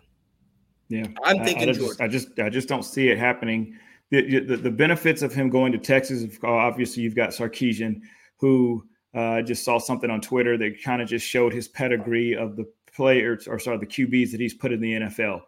Yeah, 0.88 1.06
I'm 1.24 1.44
thinking 1.44 1.68
I, 1.68 1.70
I 1.70 1.72
just, 1.72 1.80
Georgia. 1.80 2.02
I 2.02 2.08
just 2.08 2.38
I 2.40 2.50
just 2.50 2.68
don't 2.68 2.84
see 2.84 3.08
it 3.08 3.18
happening. 3.18 3.76
The, 4.10 4.40
the, 4.40 4.56
the 4.56 4.70
benefits 4.72 5.22
of 5.22 5.32
him 5.32 5.48
going 5.48 5.70
to 5.70 5.78
Texas, 5.78 6.24
obviously, 6.42 7.04
you've 7.04 7.14
got 7.14 7.30
Sarkisian, 7.30 8.00
who 8.38 8.84
I 9.14 9.42
just 9.42 9.64
saw 9.64 9.78
something 9.78 10.10
on 10.10 10.20
Twitter 10.20 10.56
that 10.58 10.82
kind 10.82 11.02
of 11.02 11.08
just 11.08 11.26
showed 11.26 11.52
his 11.52 11.68
pedigree 11.68 12.36
of 12.36 12.56
the 12.56 12.66
players, 12.94 13.48
or 13.48 13.58
sorry, 13.58 13.78
the 13.78 13.86
QBs 13.86 14.30
that 14.30 14.40
he's 14.40 14.54
put 14.54 14.72
in 14.72 14.80
the 14.80 14.92
NFL. 14.92 15.40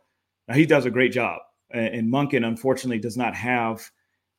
Now, 0.48 0.54
he 0.54 0.66
does 0.66 0.86
a 0.86 0.90
great 0.90 1.12
job, 1.12 1.40
and 1.70 2.12
Monken 2.12 2.46
unfortunately 2.46 2.98
does 2.98 3.16
not 3.16 3.34
have 3.34 3.88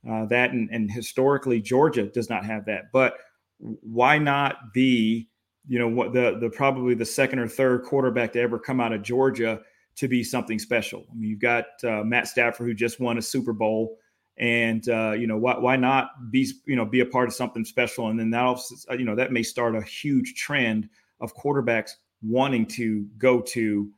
uh, 0.09 0.25
that, 0.25 0.51
and, 0.51 0.69
and, 0.71 0.91
historically 0.91 1.61
Georgia 1.61 2.07
does 2.07 2.29
not 2.29 2.45
have 2.45 2.65
that. 2.65 2.91
But 2.91 3.15
why 3.59 4.17
not 4.17 4.73
be, 4.73 5.29
you 5.65 5.79
know, 5.79 5.87
what 5.87 6.11
the 6.11 6.37
the 6.41 6.49
probably 6.49 6.93
the 6.93 7.05
second 7.05 7.39
or 7.39 7.47
third 7.47 7.83
quarterback 7.83 8.33
to 8.33 8.41
ever 8.41 8.59
come 8.59 8.81
out 8.81 8.91
of 8.91 9.01
Georgia 9.01 9.61
to 9.95 10.07
be 10.09 10.21
something 10.21 10.59
special? 10.59 11.05
I 11.09 11.15
mean, 11.15 11.29
you've 11.29 11.39
got 11.39 11.65
uh, 11.85 12.03
Matt 12.03 12.27
Stafford 12.27 12.67
who 12.67 12.73
just 12.73 12.99
won 12.99 13.17
a 13.17 13.21
Super 13.21 13.53
Bowl 13.53 13.97
and 14.37 14.87
uh, 14.89 15.11
you 15.11 15.27
know 15.27 15.37
why, 15.37 15.57
why 15.57 15.75
not 15.75 16.31
be 16.31 16.49
you 16.65 16.75
know 16.75 16.85
be 16.85 17.01
a 17.01 17.05
part 17.05 17.27
of 17.27 17.33
something 17.33 17.65
special? 17.65 18.07
And 18.07 18.19
then 18.19 18.31
that 18.31 18.59
you 18.97 19.05
know 19.05 19.15
that 19.15 19.31
may 19.31 19.43
start 19.43 19.75
a 19.75 19.81
huge 19.81 20.35
trend 20.35 20.89
of 21.19 21.35
quarterbacks 21.35 21.91
wanting 22.21 22.65
to 22.65 23.05
go 23.17 23.41
to 23.41 23.91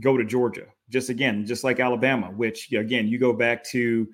go 0.00 0.16
to 0.16 0.24
Georgia. 0.24 0.66
Just 0.88 1.08
again 1.08 1.46
just 1.46 1.64
like 1.64 1.80
Alabama 1.80 2.28
which 2.28 2.72
again 2.72 3.08
you 3.08 3.18
go 3.18 3.32
back 3.32 3.64
to 3.64 4.08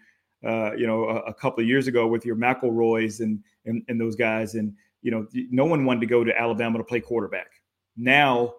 uh, 0.46 0.72
you 0.72 0.86
know 0.86 1.04
a, 1.04 1.16
a, 1.20 1.34
couple 1.34 1.62
of 1.62 1.68
years 1.68 1.86
ago 1.86 2.06
with 2.06 2.24
your 2.24 2.34
McElroys 2.34 3.20
and, 3.20 3.42
and 3.66 3.82
and 3.88 4.00
those 4.00 4.16
guys 4.16 4.54
and 4.54 4.74
you 5.02 5.10
know 5.10 5.26
no 5.50 5.64
one 5.64 5.84
wanted 5.84 6.00
to 6.00 6.06
go 6.06 6.24
to 6.24 6.36
Alabama 6.38 6.78
to 6.78 6.84
play 6.84 7.00
quarterback. 7.00 7.50
Now 7.96 8.54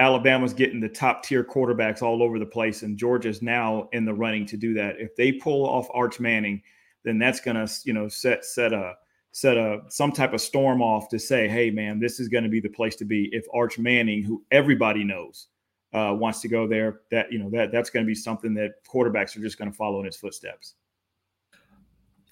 Alabama's 0.00 0.54
getting 0.54 0.80
the 0.80 0.88
top 0.88 1.22
tier 1.22 1.44
quarterbacks 1.44 2.00
all 2.00 2.22
over 2.22 2.38
the 2.38 2.46
place, 2.46 2.82
and 2.82 2.96
Georgia's 2.96 3.42
now 3.42 3.86
in 3.92 4.06
the 4.06 4.14
running 4.14 4.46
to 4.46 4.56
do 4.56 4.72
that. 4.72 4.98
If 4.98 5.14
they 5.14 5.30
pull 5.30 5.66
off 5.66 5.88
Arch 5.92 6.18
Manning, 6.18 6.62
then 7.04 7.18
that's 7.18 7.38
going 7.38 7.54
to 7.54 7.72
you 7.84 7.92
know 7.92 8.08
set 8.08 8.44
set 8.44 8.72
a 8.72 8.94
set 9.32 9.58
a 9.58 9.82
some 9.90 10.10
type 10.10 10.32
of 10.32 10.40
storm 10.40 10.80
off 10.80 11.10
to 11.10 11.18
say, 11.18 11.48
hey 11.48 11.70
man, 11.70 12.00
this 12.00 12.18
is 12.18 12.28
going 12.28 12.44
to 12.44 12.50
be 12.50 12.60
the 12.60 12.70
place 12.70 12.96
to 12.96 13.04
be. 13.04 13.28
If 13.32 13.44
Arch 13.52 13.78
Manning, 13.78 14.22
who 14.22 14.42
everybody 14.50 15.04
knows, 15.04 15.48
uh, 15.92 16.16
wants 16.18 16.40
to 16.40 16.48
go 16.48 16.66
there, 16.66 17.02
that 17.10 17.30
you 17.30 17.38
know 17.38 17.50
that 17.50 17.70
that's 17.70 17.90
going 17.90 18.04
to 18.04 18.08
be 18.08 18.14
something 18.14 18.54
that 18.54 18.82
quarterbacks 18.90 19.36
are 19.36 19.42
just 19.42 19.58
going 19.58 19.70
to 19.70 19.76
follow 19.76 20.00
in 20.00 20.06
his 20.06 20.16
footsteps. 20.16 20.76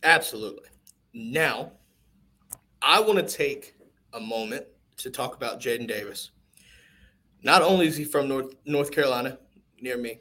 Absolutely. 0.03 0.69
Now, 1.13 1.73
I 2.81 2.99
want 3.01 3.19
to 3.19 3.37
take 3.37 3.75
a 4.15 4.21
moment 4.21 4.65
to 4.97 5.11
talk 5.11 5.37
about 5.37 5.61
Jaden 5.61 5.87
Davis 5.87 6.31
not 7.43 7.63
only 7.63 7.87
is 7.87 7.97
he 7.97 8.05
from 8.05 8.29
North 8.29 8.55
North 8.65 8.91
Carolina, 8.91 9.39
near 9.81 9.97
me, 9.97 10.21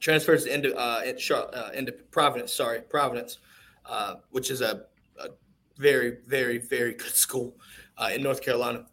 transfers 0.00 0.46
into 0.46 0.76
uh, 0.76 1.02
uh, 1.32 1.70
into 1.74 1.92
Providence. 1.92 2.52
Sorry, 2.52 2.80
Providence, 2.80 3.38
uh, 3.86 4.16
which 4.30 4.50
is 4.50 4.60
a, 4.60 4.84
a, 5.20 5.28
very, 5.76 6.18
very, 6.26 6.58
very 6.58 6.94
good 7.02 7.14
school 7.14 7.56
uh, 7.98 8.10
in 8.14 8.22
North 8.22 8.42
Carolina. 8.42 8.86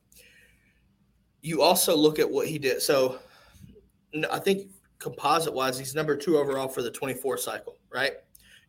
You 1.41 1.62
also 1.62 1.95
look 1.95 2.19
at 2.19 2.29
what 2.29 2.48
he 2.48 2.60
did. 2.60 2.81
So, 2.81 3.19
I 4.31 4.39
think 4.39 4.71
composite 5.00 5.53
wise, 5.53 5.79
he's 5.79 5.95
number 5.95 6.15
two 6.15 6.38
overall 6.38 6.67
for 6.67 6.81
the 6.81 6.91
24 6.91 7.38
cycle, 7.38 7.77
right? 7.91 8.13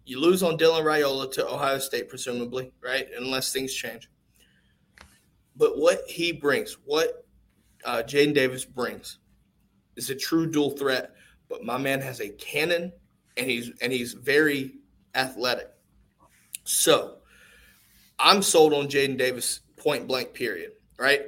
You 0.05 0.19
lose 0.19 0.43
on 0.43 0.57
Dylan 0.57 0.83
Raiola 0.83 1.31
to 1.33 1.47
Ohio 1.47 1.79
State, 1.79 2.09
presumably, 2.09 2.73
right? 2.83 3.07
Unless 3.17 3.53
things 3.53 3.73
change. 3.73 4.11
But 5.55 5.79
what 5.79 6.03
he 6.09 6.33
brings, 6.33 6.79
what 6.85 7.22
uh, 7.85 8.03
Jaden 8.03 8.35
Davis 8.35 8.65
brings, 8.65 9.19
is 9.97 10.11
a 10.11 10.15
true 10.15 10.51
dual 10.51 10.71
threat. 10.71 11.13
But 11.49 11.65
my 11.65 11.77
man 11.77 12.01
has 12.01 12.21
a 12.21 12.31
cannon, 12.31 12.93
and 13.37 13.51
he's 13.51 13.71
and 13.81 13.93
he's 13.93 14.13
very 14.15 14.75
athletic. 15.15 15.69
So 16.65 17.19
I'm 18.19 18.43
sold 18.43 18.73
on 18.73 18.87
Jaden 18.87 19.19
Davis 19.19 19.61
point 19.77 20.07
blank. 20.07 20.33
Period. 20.33 20.73
Right, 20.99 21.23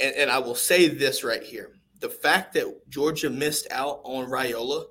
and, 0.00 0.14
and 0.14 0.30
I 0.30 0.38
will 0.38 0.54
say 0.54 0.88
this 0.88 1.24
right 1.24 1.42
here: 1.42 1.72
the 2.00 2.08
fact 2.08 2.54
that 2.54 2.88
Georgia 2.88 3.30
missed 3.30 3.66
out 3.70 4.00
on 4.04 4.30
Raiola 4.30 4.86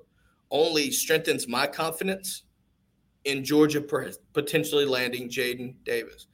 only 0.50 0.90
strengthens 0.90 1.48
my 1.48 1.66
confidence 1.66 2.44
in 3.24 3.44
Georgia 3.44 3.80
potentially 4.32 4.84
landing 4.84 5.28
Jaden 5.28 5.74
Davis, 5.84 6.26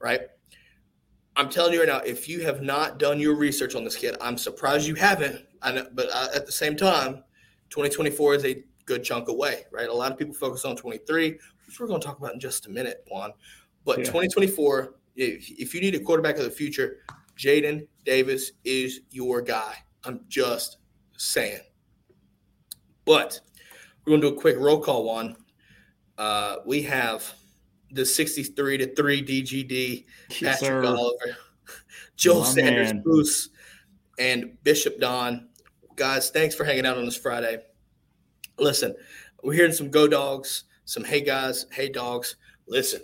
right? 0.00 0.22
I'm 1.40 1.48
telling 1.48 1.72
you 1.72 1.78
right 1.78 1.88
now, 1.88 2.00
if 2.00 2.28
you 2.28 2.42
have 2.42 2.60
not 2.60 2.98
done 2.98 3.18
your 3.18 3.34
research 3.34 3.74
on 3.74 3.82
this 3.82 3.96
kid, 3.96 4.14
I'm 4.20 4.36
surprised 4.36 4.86
you 4.86 4.94
haven't. 4.94 5.46
I 5.62 5.72
know, 5.72 5.86
but 5.94 6.10
uh, 6.12 6.28
at 6.34 6.44
the 6.44 6.52
same 6.52 6.76
time, 6.76 7.24
2024 7.70 8.34
is 8.34 8.44
a 8.44 8.62
good 8.84 9.02
chunk 9.02 9.28
away, 9.28 9.64
right? 9.72 9.88
A 9.88 9.92
lot 9.92 10.12
of 10.12 10.18
people 10.18 10.34
focus 10.34 10.66
on 10.66 10.76
23, 10.76 11.30
which 11.66 11.80
we're 11.80 11.86
going 11.86 11.98
to 11.98 12.06
talk 12.06 12.18
about 12.18 12.34
in 12.34 12.40
just 12.40 12.66
a 12.66 12.68
minute, 12.68 13.06
Juan. 13.10 13.32
But 13.86 14.00
yeah. 14.00 14.04
2024, 14.04 14.96
if, 15.16 15.50
if 15.52 15.74
you 15.74 15.80
need 15.80 15.94
a 15.94 16.00
quarterback 16.00 16.36
of 16.36 16.44
the 16.44 16.50
future, 16.50 16.98
Jaden 17.38 17.86
Davis 18.04 18.52
is 18.64 19.00
your 19.10 19.40
guy. 19.40 19.76
I'm 20.04 20.20
just 20.28 20.76
saying. 21.16 21.60
But 23.06 23.40
we're 24.04 24.10
going 24.10 24.20
to 24.20 24.28
do 24.28 24.36
a 24.36 24.38
quick 24.38 24.58
roll 24.58 24.78
call, 24.78 25.04
Juan. 25.04 25.36
Uh, 26.18 26.56
we 26.66 26.82
have 26.82 27.32
the 27.92 28.04
63 28.04 28.78
to 28.78 28.94
3 28.94 29.22
DGD, 29.22 30.04
yes, 30.28 30.60
Patrick 30.60 30.84
sir. 30.84 30.84
Oliver, 30.84 31.36
Joel 32.16 32.40
My 32.40 32.46
Sanders, 32.46 32.92
man. 32.92 33.02
Bruce, 33.02 33.48
and 34.18 34.56
Bishop 34.62 34.98
Don. 35.00 35.48
Guys, 35.96 36.30
thanks 36.30 36.54
for 36.54 36.64
hanging 36.64 36.86
out 36.86 36.96
on 36.96 37.04
this 37.04 37.16
Friday. 37.16 37.58
Listen, 38.58 38.94
we're 39.42 39.54
hearing 39.54 39.72
some 39.72 39.90
go 39.90 40.06
dogs, 40.06 40.64
some 40.84 41.04
hey 41.04 41.20
guys, 41.20 41.66
hey 41.72 41.88
dogs. 41.88 42.36
Listen, 42.68 43.00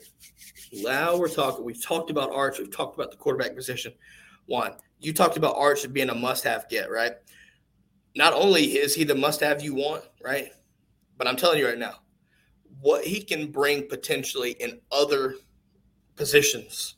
now 0.73 1.17
we're 1.17 1.29
talking. 1.29 1.65
We've 1.65 1.83
talked 1.83 2.11
about 2.11 2.33
Arch. 2.33 2.59
We've 2.59 2.75
talked 2.75 2.95
about 2.95 3.11
the 3.11 3.17
quarterback 3.17 3.55
position. 3.55 3.93
One, 4.47 4.73
you 5.01 5.13
talked 5.13 5.37
about 5.37 5.57
Arch 5.57 5.91
being 5.93 6.11
a 6.11 6.15
must 6.15 6.45
have 6.45 6.69
get, 6.69 6.91
right? 6.91 7.13
Not 8.15 8.33
only 8.33 8.65
is 8.65 8.95
he 8.95 9.05
the 9.05 9.15
must 9.15 9.41
have 9.41 9.63
you 9.63 9.75
want, 9.75 10.05
right? 10.23 10.51
But 11.19 11.27
I'm 11.27 11.37
telling 11.37 11.59
you 11.59 11.67
right 11.67 11.79
now, 11.79 11.97
what 12.81 13.05
he 13.05 13.23
can 13.23 13.51
bring 13.51 13.89
potentially 13.89 14.53
in 14.53 14.81
other 14.93 15.35
positions 16.17 16.97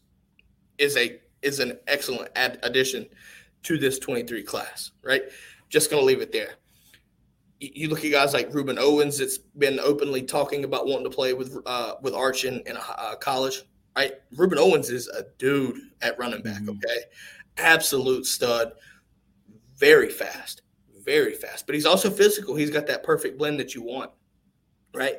is 0.79 0.97
a 0.97 1.21
is 1.43 1.61
an 1.61 1.79
excellent 1.87 2.31
ad- 2.35 2.59
addition 2.63 3.07
to 3.63 3.79
this 3.79 3.99
23 3.99 4.43
class, 4.43 4.93
right? 5.03 5.23
Just 5.69 5.91
going 5.91 6.01
to 6.01 6.07
leave 6.07 6.21
it 6.21 6.33
there. 6.33 6.55
You 7.61 7.89
look 7.89 8.05
at 8.05 8.13
guys 8.13 8.35
like 8.35 8.51
Rueben 8.53 8.79
Owens 8.79 9.19
that's 9.19 9.39
been 9.39 9.81
openly 9.81 10.23
talking 10.23 10.65
about 10.65 10.87
wanting 10.87 11.05
to 11.05 11.11
play 11.11 11.33
with 11.33 11.57
uh, 11.67 11.95
with 12.03 12.15
Arch 12.15 12.45
in, 12.45 12.61
in 12.67 12.77
a, 12.77 12.81
uh, 12.81 13.17
college, 13.17 13.65
right? 13.97 14.13
Rueben 14.35 14.59
Owens 14.59 14.91
is 14.91 15.09
a 15.09 15.25
dude 15.39 15.77
at 16.01 16.19
running 16.19 16.43
back, 16.43 16.63
mm-hmm. 16.63 16.71
okay? 16.71 17.03
Absolute 17.57 18.27
stud, 18.27 18.73
very 19.77 20.09
fast, 20.09 20.63
very 21.05 21.35
fast. 21.35 21.67
But 21.67 21.75
he's 21.75 21.87
also 21.87 22.11
physical. 22.11 22.55
He's 22.55 22.71
got 22.71 22.87
that 22.87 23.03
perfect 23.03 23.39
blend 23.39 23.59
that 23.59 23.75
you 23.75 23.83
want, 23.83 24.13
right? 24.95 25.17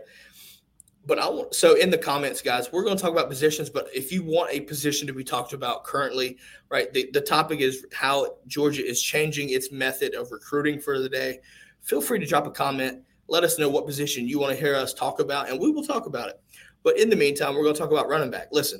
But 1.09 1.17
I 1.17 1.27
want 1.27 1.55
so 1.55 1.75
in 1.75 1.89
the 1.89 1.97
comments, 1.97 2.39
guys, 2.39 2.71
we're 2.71 2.83
going 2.83 2.95
to 2.95 3.01
talk 3.01 3.11
about 3.11 3.29
positions. 3.29 3.67
But 3.67 3.89
if 3.93 4.11
you 4.11 4.23
want 4.23 4.51
a 4.53 4.61
position 4.61 5.07
to 5.07 5.13
be 5.13 5.23
talked 5.23 5.53
about 5.53 5.83
currently, 5.83 6.37
right, 6.69 6.93
the, 6.93 7.09
the 7.11 7.19
topic 7.19 7.61
is 7.61 7.83
how 7.91 8.35
Georgia 8.45 8.85
is 8.85 9.01
changing 9.01 9.49
its 9.49 9.71
method 9.71 10.13
of 10.13 10.31
recruiting 10.31 10.79
for 10.79 10.99
the 10.99 11.09
day. 11.09 11.39
Feel 11.81 11.99
free 11.99 12.19
to 12.19 12.27
drop 12.27 12.45
a 12.45 12.51
comment. 12.51 13.01
Let 13.27 13.43
us 13.43 13.57
know 13.57 13.69
what 13.69 13.87
position 13.87 14.27
you 14.27 14.39
want 14.39 14.53
to 14.53 14.59
hear 14.59 14.75
us 14.75 14.93
talk 14.93 15.19
about, 15.19 15.49
and 15.49 15.59
we 15.59 15.71
will 15.71 15.83
talk 15.83 16.05
about 16.05 16.29
it. 16.29 16.39
But 16.83 16.99
in 16.99 17.09
the 17.09 17.15
meantime, 17.15 17.55
we're 17.55 17.63
going 17.63 17.75
to 17.75 17.79
talk 17.81 17.91
about 17.91 18.07
running 18.07 18.29
back. 18.29 18.49
Listen, 18.51 18.79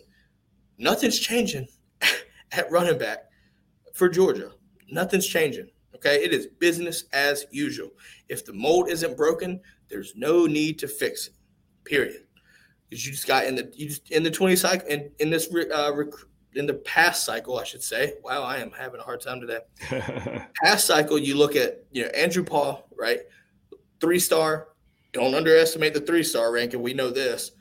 nothing's 0.78 1.18
changing 1.18 1.68
at 2.52 2.72
running 2.72 3.00
back 3.00 3.24
for 3.94 4.08
Georgia. 4.08 4.52
Nothing's 4.92 5.26
changing. 5.26 5.68
Okay, 5.96 6.24
it 6.24 6.32
is 6.32 6.46
business 6.60 7.06
as 7.12 7.48
usual. 7.50 7.90
If 8.30 8.46
the 8.46 8.54
mold 8.54 8.88
isn't 8.90 9.18
broken, 9.18 9.60
there's 9.90 10.14
no 10.16 10.46
need 10.46 10.78
to 10.80 10.88
fix 10.88 11.28
it 11.28 11.34
period. 11.84 12.24
Because 12.90 13.06
you 13.06 13.12
just 13.12 13.28
got 13.28 13.46
in 13.46 13.56
the 13.56 13.72
you 13.76 13.90
just 13.90 14.10
in 14.12 14.24
the 14.24 14.32
twenty 14.32 14.56
cycle 14.56 14.88
in 14.88 15.12
in 15.20 15.30
this 15.30 15.54
uh, 15.54 15.92
rec- 15.94 16.14
in 16.56 16.66
the 16.66 16.74
past 16.74 17.26
cycle, 17.26 17.60
I 17.60 17.64
should 17.64 17.84
say. 17.84 18.14
Wow, 18.24 18.44
I 18.44 18.58
am 18.58 18.72
having 18.72 19.00
a 19.00 19.04
hard 19.04 19.22
time 19.22 19.40
today. 19.40 19.60
past 20.64 20.88
cycle, 20.88 21.18
you 21.18 21.38
look 21.38 21.56
at 21.56 21.84
you 21.92 22.04
know 22.04 22.10
Andrew 22.10 22.44
Paul, 22.44 22.88
right? 22.98 23.20
Three 24.00 24.20
star. 24.20 24.70
Don't 25.12 25.34
underestimate 25.34 25.94
the 25.94 26.02
three 26.02 26.24
star 26.24 26.52
ranking. 26.52 26.82
We 26.82 26.94
know 26.94 27.10
this. 27.10 27.52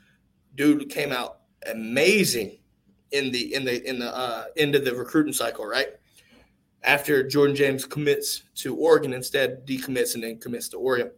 Dude 0.55 0.89
came 0.89 1.11
out 1.11 1.41
amazing 1.69 2.59
in 3.11 3.31
the 3.31 3.53
in 3.53 3.65
the 3.65 3.87
in 3.87 3.99
the 3.99 4.15
uh, 4.15 4.45
end 4.57 4.75
of 4.75 4.85
the 4.85 4.95
recruiting 4.95 5.33
cycle, 5.33 5.65
right? 5.65 5.87
After 6.83 7.27
Jordan 7.27 7.55
James 7.55 7.85
commits 7.85 8.43
to 8.55 8.75
Oregon, 8.75 9.13
instead 9.13 9.65
decommits 9.67 10.15
and 10.15 10.23
then 10.23 10.39
commits 10.39 10.69
to 10.69 10.77
Oregon. 10.77 11.11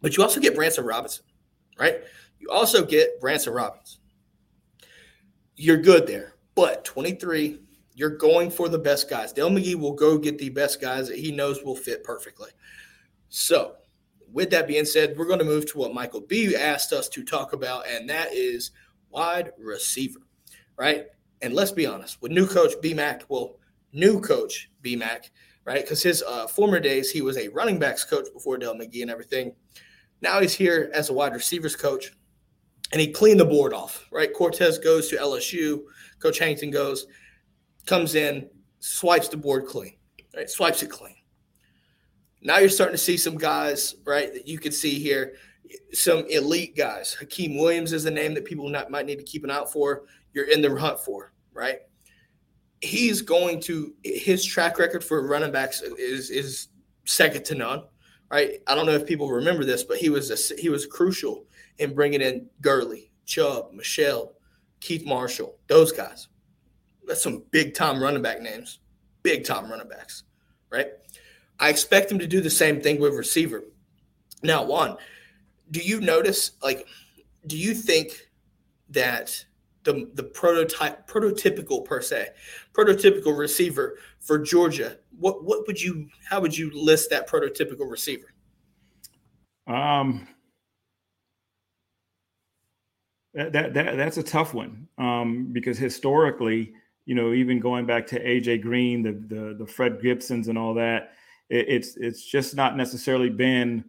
But 0.00 0.16
you 0.16 0.22
also 0.22 0.40
get 0.40 0.54
Branson 0.54 0.84
Robinson, 0.84 1.24
right? 1.78 2.00
You 2.38 2.50
also 2.50 2.84
get 2.84 3.20
Branson 3.20 3.52
Robbins. 3.52 3.98
You're 5.56 5.78
good 5.78 6.06
there. 6.06 6.34
But 6.54 6.84
23, 6.84 7.60
you're 7.94 8.16
going 8.16 8.50
for 8.50 8.68
the 8.68 8.78
best 8.78 9.08
guys. 9.08 9.32
Dell 9.32 9.50
McGee 9.50 9.74
will 9.74 9.94
go 9.94 10.18
get 10.18 10.38
the 10.38 10.50
best 10.50 10.80
guys 10.80 11.08
that 11.08 11.18
he 11.18 11.32
knows 11.32 11.62
will 11.62 11.76
fit 11.76 12.04
perfectly. 12.04 12.50
So, 13.28 13.76
with 14.32 14.50
that 14.50 14.68
being 14.68 14.84
said, 14.84 15.16
we're 15.16 15.26
going 15.26 15.38
to 15.38 15.44
move 15.44 15.66
to 15.70 15.78
what 15.78 15.94
Michael 15.94 16.20
B 16.20 16.54
asked 16.54 16.92
us 16.92 17.08
to 17.10 17.24
talk 17.24 17.52
about, 17.52 17.88
and 17.88 18.08
that 18.10 18.32
is 18.32 18.72
wide 19.10 19.52
receiver, 19.58 20.20
right? 20.76 21.06
And 21.42 21.54
let's 21.54 21.72
be 21.72 21.86
honest, 21.86 22.20
with 22.20 22.32
new 22.32 22.46
coach 22.46 22.72
B 22.82 22.92
Mac, 22.92 23.24
well, 23.28 23.58
new 23.92 24.20
coach 24.20 24.70
B 24.82 24.96
Mac, 24.96 25.30
right? 25.64 25.82
Because 25.82 26.02
his 26.02 26.22
uh, 26.22 26.46
former 26.46 26.80
days, 26.80 27.10
he 27.10 27.22
was 27.22 27.36
a 27.36 27.48
running 27.48 27.78
backs 27.78 28.04
coach 28.04 28.26
before 28.32 28.58
Dell 28.58 28.74
McGee 28.74 29.02
and 29.02 29.10
everything. 29.10 29.54
Now 30.20 30.40
he's 30.40 30.54
here 30.54 30.90
as 30.94 31.08
a 31.08 31.12
wide 31.12 31.34
receivers 31.34 31.76
coach 31.76 32.12
and 32.92 33.00
he 33.00 33.08
cleaned 33.08 33.40
the 33.40 33.44
board 33.44 33.72
off, 33.72 34.06
right? 34.10 34.32
Cortez 34.32 34.78
goes 34.78 35.08
to 35.08 35.16
LSU. 35.16 35.82
Coach 36.20 36.38
Harrington 36.38 36.70
goes, 36.70 37.06
comes 37.84 38.14
in, 38.14 38.48
swipes 38.80 39.28
the 39.28 39.36
board 39.36 39.66
clean, 39.66 39.96
right? 40.34 40.48
Swipes 40.48 40.82
it 40.82 40.90
clean. 40.90 41.16
Now 42.42 42.58
you're 42.58 42.68
starting 42.68 42.94
to 42.94 43.02
see 43.02 43.16
some 43.16 43.36
guys, 43.36 43.96
right, 44.04 44.32
that 44.32 44.46
you 44.46 44.58
can 44.58 44.72
see 44.72 44.98
here, 44.98 45.34
some 45.92 46.24
elite 46.28 46.76
guys. 46.76 47.16
Hykeem 47.20 47.58
Williams 47.58 47.92
is 47.92 48.04
a 48.04 48.10
name 48.10 48.34
that 48.34 48.44
people 48.44 48.68
not, 48.68 48.90
might 48.90 49.06
need 49.06 49.18
to 49.18 49.24
keep 49.24 49.42
an 49.42 49.50
eye 49.50 49.56
out 49.56 49.72
for. 49.72 50.04
You're 50.32 50.48
in 50.48 50.62
the 50.62 50.74
hunt 50.78 51.00
for, 51.00 51.32
right? 51.52 51.80
He's 52.80 53.20
going 53.22 53.60
to 53.62 53.94
his 54.04 54.44
track 54.44 54.78
record 54.78 55.02
for 55.02 55.26
running 55.26 55.50
backs 55.50 55.80
is 55.80 56.30
is 56.30 56.68
second 57.04 57.44
to 57.46 57.54
none, 57.54 57.84
right? 58.30 58.60
I 58.66 58.74
don't 58.74 58.86
know 58.86 58.92
if 58.92 59.06
people 59.06 59.30
remember 59.30 59.64
this, 59.64 59.82
but 59.82 59.96
he 59.96 60.10
was 60.10 60.30
a, 60.30 60.54
he 60.56 60.68
was 60.68 60.86
crucial 60.86 61.46
and 61.78 61.94
bringing 61.94 62.20
in 62.20 62.48
Gurley, 62.60 63.10
Chubb, 63.24 63.72
Michel, 63.72 64.34
Keith 64.80 65.04
Marshall, 65.06 65.56
those 65.66 65.92
guys. 65.92 66.28
That's 67.06 67.22
some 67.22 67.44
big 67.50 67.74
time 67.74 68.02
running 68.02 68.22
back 68.22 68.40
names, 68.40 68.80
big 69.22 69.44
time 69.44 69.70
running 69.70 69.88
backs, 69.88 70.24
right? 70.70 70.88
I 71.58 71.70
expect 71.70 72.10
him 72.10 72.18
to 72.18 72.26
do 72.26 72.40
the 72.40 72.50
same 72.50 72.80
thing 72.80 73.00
with 73.00 73.14
receiver. 73.14 73.64
Now, 74.42 74.64
Juan, 74.64 74.96
do 75.70 75.80
you 75.80 76.00
notice, 76.00 76.52
like, 76.62 76.86
do 77.46 77.56
you 77.56 77.74
think 77.74 78.28
that 78.90 79.44
the 79.86 80.10
the 80.14 80.22
prototype 80.22 81.08
prototypical 81.08 81.84
per 81.84 82.02
se 82.02 82.28
prototypical 82.72 83.36
receiver 83.36 83.96
for 84.20 84.38
Georgia 84.38 84.98
what 85.18 85.44
what 85.44 85.66
would 85.66 85.80
you 85.80 86.08
how 86.28 86.40
would 86.40 86.56
you 86.56 86.70
list 86.72 87.08
that 87.10 87.28
prototypical 87.28 87.88
receiver 87.90 88.32
um 89.66 90.28
that, 93.36 93.52
that, 93.52 93.74
that 93.74 93.96
that's 93.96 94.16
a 94.16 94.22
tough 94.22 94.54
one 94.54 94.88
um, 94.98 95.50
because 95.52 95.78
historically, 95.78 96.72
you 97.04 97.14
know, 97.14 97.32
even 97.32 97.60
going 97.60 97.86
back 97.86 98.06
to 98.08 98.24
AJ 98.24 98.62
Green, 98.62 99.02
the 99.02 99.12
the, 99.12 99.54
the 99.58 99.66
Fred 99.66 100.00
Gibsons, 100.00 100.48
and 100.48 100.58
all 100.58 100.74
that, 100.74 101.12
it, 101.50 101.66
it's 101.68 101.96
it's 101.96 102.24
just 102.24 102.56
not 102.56 102.76
necessarily 102.76 103.30
been 103.30 103.84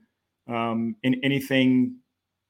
um, 0.47 0.95
in 1.03 1.19
anything 1.23 1.95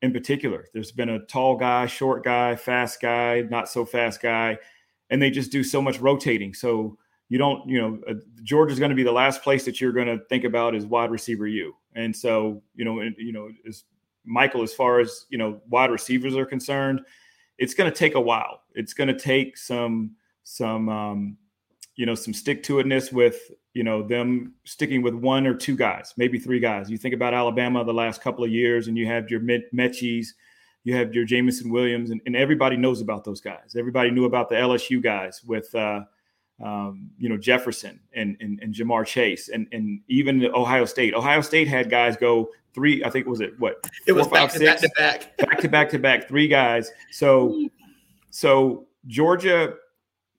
in 0.02 0.12
particular. 0.12 0.66
There's 0.74 0.92
been 0.92 1.10
a 1.10 1.20
tall 1.26 1.56
guy, 1.56 1.86
short 1.86 2.24
guy, 2.24 2.56
fast 2.56 3.02
guy, 3.02 3.42
not 3.50 3.70
so 3.70 3.86
fast 3.86 4.22
guy, 4.22 4.58
and 5.10 5.22
they 5.22 5.30
just 5.30 5.52
do 5.52 5.64
so 5.64 5.82
much 5.82 6.00
rotating. 6.00 6.54
So 6.54 6.98
you 7.30 7.38
don't, 7.38 7.68
you 7.70 7.82
know, 7.82 8.00
uh, 8.10 8.14
Georgia's 8.44 8.80
going 8.80 8.90
to 8.90 8.96
be 8.96 9.04
the 9.04 9.12
last 9.12 9.42
place 9.42 9.66
that 9.66 9.82
you're 9.82 9.92
going 9.92 10.08
to 10.08 10.24
think 10.30 10.46
about 10.46 10.76
is 10.76 10.86
wide 10.86 11.12
receiver 11.12 11.48
you. 11.48 11.76
And 11.96 12.16
so, 12.16 12.62
you 12.76 12.86
know, 12.86 13.00
and, 13.00 13.16
you 13.18 13.34
know, 13.34 13.50
as 13.68 13.84
Michael, 14.28 14.62
as 14.62 14.74
far 14.74 15.00
as 15.00 15.26
you 15.30 15.38
know, 15.38 15.62
wide 15.70 15.90
receivers 15.90 16.36
are 16.36 16.46
concerned, 16.46 17.02
it's 17.58 17.74
going 17.74 17.90
to 17.90 17.96
take 17.96 18.16
a 18.16 18.22
while. 18.22 18.62
It's 18.76 18.94
going 18.94 19.08
to 19.08 19.18
take 19.18 19.58
some 19.58 20.12
some 20.44 20.90
um, 20.90 21.38
you 21.96 22.06
know 22.06 22.16
some 22.16 22.34
stick 22.34 22.64
to 22.64 22.76
itness 22.76 23.12
with 23.12 23.52
you 23.74 23.84
know 23.84 24.04
them 24.04 24.54
sticking 24.66 25.02
with 25.02 25.14
one 25.14 25.48
or 25.48 25.54
two 25.54 25.76
guys, 25.76 26.14
maybe 26.18 26.40
three 26.40 26.60
guys. 26.60 26.90
You 26.90 26.98
think 26.98 27.14
about 27.14 27.34
Alabama 27.34 27.84
the 27.84 27.94
last 27.94 28.22
couple 28.22 28.44
of 28.44 28.52
years, 28.52 28.88
and 28.88 28.98
you 28.98 29.08
have 29.08 29.30
your 29.30 29.40
Metchis, 29.40 30.28
you 30.84 30.96
have 30.96 31.14
your 31.14 31.26
Jameson 31.26 31.72
Williams, 31.72 32.12
and, 32.12 32.22
and, 32.26 32.36
everybody 32.36 32.78
knows 32.78 33.02
about 33.02 33.24
those 33.24 33.42
guys. 33.42 33.76
Everybody 33.78 34.12
knew 34.12 34.26
about 34.26 34.50
the 34.50 34.56
LSU 34.56 35.02
guys 35.02 35.44
with 35.44 35.74
uh, 35.76 36.02
um, 36.64 37.10
you 37.18 37.30
know 37.30 37.38
Jefferson 37.38 38.00
and, 38.14 38.38
and 38.40 38.60
and 38.62 38.74
Ja'Marr 38.74 39.06
Chase, 39.06 39.50
and 39.50 39.68
and 39.72 40.02
even 40.08 40.46
Ohio 40.46 40.86
State. 40.86 41.14
Ohio 41.14 41.42
State 41.42 41.68
had 41.68 41.90
guys 41.90 42.18
go 42.18 42.50
three. 42.74 43.04
I 43.04 43.10
think 43.10 43.28
was 43.28 43.42
it 43.42 43.60
what? 43.60 43.88
It 44.06 44.14
was 44.14 44.28
back, 44.28 44.52
to 44.54 44.60
back 44.60 44.80
to 44.80 44.90
back, 44.98 45.38
back 45.38 45.60
to 45.60 45.68
back 45.68 45.90
to 45.90 46.00
back, 46.00 46.28
three 46.28 46.48
guys. 46.48 46.92
So 47.12 47.70
so 48.30 48.88
Georgia 49.08 49.76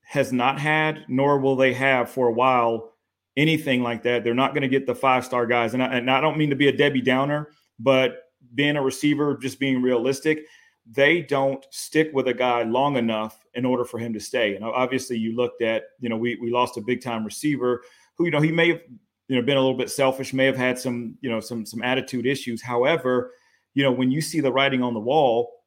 has 0.09 0.33
not 0.33 0.59
had, 0.59 1.05
nor 1.07 1.37
will 1.37 1.55
they 1.55 1.73
have 1.73 2.09
for 2.09 2.27
a 2.27 2.31
while, 2.31 2.93
anything 3.37 3.83
like 3.83 4.01
that. 4.03 4.23
They're 4.23 4.33
not 4.33 4.53
going 4.53 4.63
to 4.63 4.67
get 4.67 4.87
the 4.87 4.95
five 4.95 5.23
star 5.23 5.45
guys. 5.45 5.73
And 5.73 5.83
I, 5.83 5.97
and 5.97 6.09
I 6.09 6.19
don't 6.19 6.37
mean 6.37 6.49
to 6.49 6.55
be 6.55 6.67
a 6.67 6.75
Debbie 6.75 7.01
Downer, 7.01 7.49
but 7.77 8.23
being 8.55 8.75
a 8.75 8.81
receiver, 8.81 9.37
just 9.37 9.59
being 9.59 9.81
realistic, 9.81 10.45
they 10.85 11.21
don't 11.21 11.65
stick 11.71 12.09
with 12.13 12.27
a 12.27 12.33
guy 12.33 12.63
long 12.63 12.97
enough 12.97 13.45
in 13.53 13.65
order 13.65 13.85
for 13.85 13.99
him 13.99 14.13
to 14.13 14.19
stay. 14.19 14.55
And 14.55 14.63
obviously, 14.63 15.17
you 15.17 15.35
looked 15.35 15.61
at, 15.61 15.83
you 15.99 16.09
know, 16.09 16.17
we, 16.17 16.37
we 16.41 16.51
lost 16.51 16.77
a 16.77 16.81
big 16.81 17.01
time 17.01 17.23
receiver 17.23 17.81
who, 18.15 18.25
you 18.25 18.31
know, 18.31 18.41
he 18.41 18.51
may 18.51 18.69
have, 18.69 18.81
you 19.27 19.35
know, 19.35 19.41
been 19.41 19.57
a 19.57 19.61
little 19.61 19.77
bit 19.77 19.91
selfish, 19.91 20.33
may 20.33 20.45
have 20.45 20.57
had 20.57 20.79
some, 20.79 21.17
you 21.21 21.29
know, 21.29 21.39
some 21.39 21.65
some 21.65 21.83
attitude 21.83 22.25
issues. 22.25 22.61
However, 22.61 23.33
you 23.73 23.83
know, 23.83 23.91
when 23.91 24.11
you 24.11 24.21
see 24.21 24.39
the 24.39 24.51
writing 24.51 24.81
on 24.81 24.93
the 24.93 24.99
wall 24.99 25.63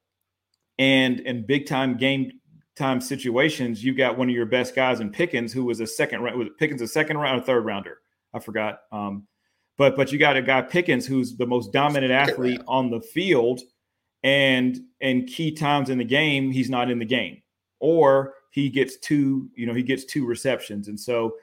and 0.77 1.19
in 1.21 1.45
big 1.45 1.65
time 1.65 1.97
game 1.97 2.31
time 2.75 2.99
situations, 2.99 3.83
you've 3.83 3.97
got 3.97 4.17
one 4.17 4.29
of 4.29 4.35
your 4.35 4.45
best 4.45 4.75
guys 4.75 4.99
in 4.99 5.11
Pickens, 5.11 5.53
who 5.53 5.63
was 5.63 5.79
a 5.79 5.87
second 5.87 6.21
round. 6.21 6.37
Was 6.37 6.49
Pickens 6.59 6.81
a 6.81 6.87
second 6.87 7.17
round 7.17 7.41
or 7.41 7.43
third 7.45 7.65
rounder? 7.65 7.99
I 8.33 8.39
forgot. 8.39 8.79
Um, 8.91 9.27
but 9.77 9.95
but 9.95 10.11
you 10.11 10.19
got 10.19 10.37
a 10.37 10.41
guy 10.41 10.61
Pickens 10.61 11.05
who's 11.05 11.35
the 11.35 11.47
most 11.47 11.71
dominant 11.71 12.11
athlete 12.11 12.61
on 12.67 12.89
the 12.89 12.99
field, 12.99 13.61
and 14.23 14.79
and 15.01 15.27
key 15.27 15.51
times 15.51 15.89
in 15.89 15.97
the 15.97 16.05
game 16.05 16.51
he's 16.51 16.69
not 16.69 16.89
in 16.89 16.99
the 16.99 17.05
game, 17.05 17.41
or 17.79 18.35
he 18.51 18.69
gets 18.69 18.97
two. 18.97 19.49
You 19.55 19.65
know 19.65 19.73
he 19.73 19.83
gets 19.83 20.05
two 20.05 20.25
receptions, 20.25 20.87
and 20.87 20.99
so 20.99 21.35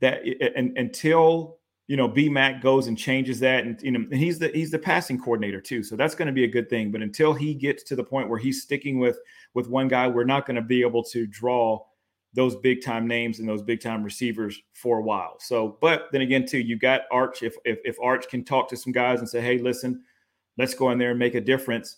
that 0.00 0.22
and 0.56 0.76
until 0.76 1.60
you 1.90 1.96
know, 1.96 2.06
B 2.06 2.28
Mac 2.28 2.62
goes 2.62 2.86
and 2.86 2.96
changes 2.96 3.40
that, 3.40 3.64
and 3.64 3.82
you 3.82 3.90
know, 3.90 3.98
and 3.98 4.14
he's 4.14 4.38
the 4.38 4.46
he's 4.54 4.70
the 4.70 4.78
passing 4.78 5.18
coordinator 5.18 5.60
too, 5.60 5.82
so 5.82 5.96
that's 5.96 6.14
going 6.14 6.26
to 6.26 6.32
be 6.32 6.44
a 6.44 6.48
good 6.48 6.70
thing. 6.70 6.92
But 6.92 7.02
until 7.02 7.34
he 7.34 7.52
gets 7.52 7.82
to 7.82 7.96
the 7.96 8.04
point 8.04 8.28
where 8.28 8.38
he's 8.38 8.62
sticking 8.62 9.00
with 9.00 9.18
with 9.54 9.68
one 9.68 9.88
guy, 9.88 10.06
we're 10.06 10.22
not 10.22 10.46
going 10.46 10.54
to 10.54 10.62
be 10.62 10.82
able 10.82 11.02
to 11.06 11.26
draw 11.26 11.84
those 12.32 12.54
big 12.54 12.84
time 12.84 13.08
names 13.08 13.40
and 13.40 13.48
those 13.48 13.60
big 13.60 13.80
time 13.80 14.04
receivers 14.04 14.56
for 14.72 14.98
a 14.98 15.02
while. 15.02 15.34
So, 15.40 15.78
but 15.80 16.04
then 16.12 16.20
again, 16.20 16.46
too, 16.46 16.60
you 16.60 16.78
got 16.78 17.00
Arch. 17.10 17.42
If 17.42 17.56
if, 17.64 17.80
if 17.84 17.96
Arch 18.00 18.28
can 18.28 18.44
talk 18.44 18.68
to 18.68 18.76
some 18.76 18.92
guys 18.92 19.18
and 19.18 19.28
say, 19.28 19.40
"Hey, 19.40 19.58
listen, 19.58 20.04
let's 20.58 20.74
go 20.74 20.92
in 20.92 20.98
there 20.98 21.10
and 21.10 21.18
make 21.18 21.34
a 21.34 21.40
difference," 21.40 21.96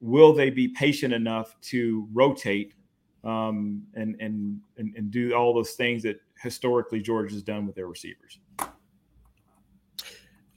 will 0.00 0.32
they 0.32 0.50
be 0.50 0.68
patient 0.68 1.12
enough 1.12 1.56
to 1.60 2.08
rotate 2.12 2.74
um, 3.22 3.82
and, 3.94 4.16
and 4.20 4.60
and 4.78 4.94
and 4.96 5.10
do 5.10 5.34
all 5.34 5.52
those 5.52 5.72
things 5.72 6.02
that 6.02 6.20
historically 6.42 7.00
George 7.00 7.32
has 7.32 7.42
done 7.42 7.66
with 7.66 7.76
their 7.76 7.86
receivers? 7.86 8.38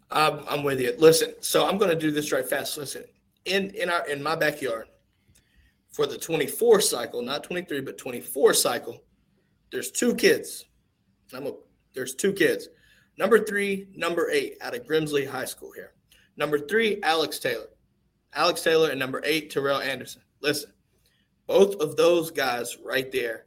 I'm, 0.10 0.42
I'm 0.48 0.64
with 0.64 0.80
you. 0.80 0.94
Listen, 0.98 1.34
so 1.42 1.68
I'm 1.68 1.78
going 1.78 1.90
to 1.90 1.98
do 1.98 2.12
this 2.12 2.32
right 2.32 2.48
fast. 2.48 2.78
Listen, 2.78 3.04
in 3.46 3.72
in 3.72 3.90
our 3.90 4.08
in 4.08 4.24
my 4.24 4.36
backyard 4.36 4.88
for 5.92 6.08
the 6.08 6.18
24 6.18 6.82
cycle, 6.82 7.22
not 7.22 7.44
23, 7.44 7.82
but 7.82 7.98
24 7.98 8.54
cycle, 8.54 9.04
there's 9.72 9.92
two 9.92 10.16
kids. 10.16 10.66
I'm 11.34 11.48
a, 11.48 11.54
there's 11.94 12.16
two 12.16 12.34
kids. 12.34 12.70
Number 13.18 13.44
three, 13.44 13.88
number 13.96 14.30
eight 14.32 14.58
out 14.62 14.76
of 14.76 14.86
Grimsley 14.88 15.28
High 15.28 15.46
School 15.46 15.72
here. 15.72 15.94
Number 16.36 16.58
three, 16.58 17.00
Alex 17.04 17.38
Taylor. 17.38 17.68
Alex 18.36 18.62
Taylor 18.62 18.90
and 18.90 19.00
number 19.00 19.22
eight, 19.26 19.50
Terrell 19.50 19.80
Anderson. 19.80 20.22
Listen, 20.42 20.72
both 21.48 21.76
of 21.76 21.96
those 21.96 22.32
guys 22.32 22.78
right 22.84 23.12
there 23.12 23.46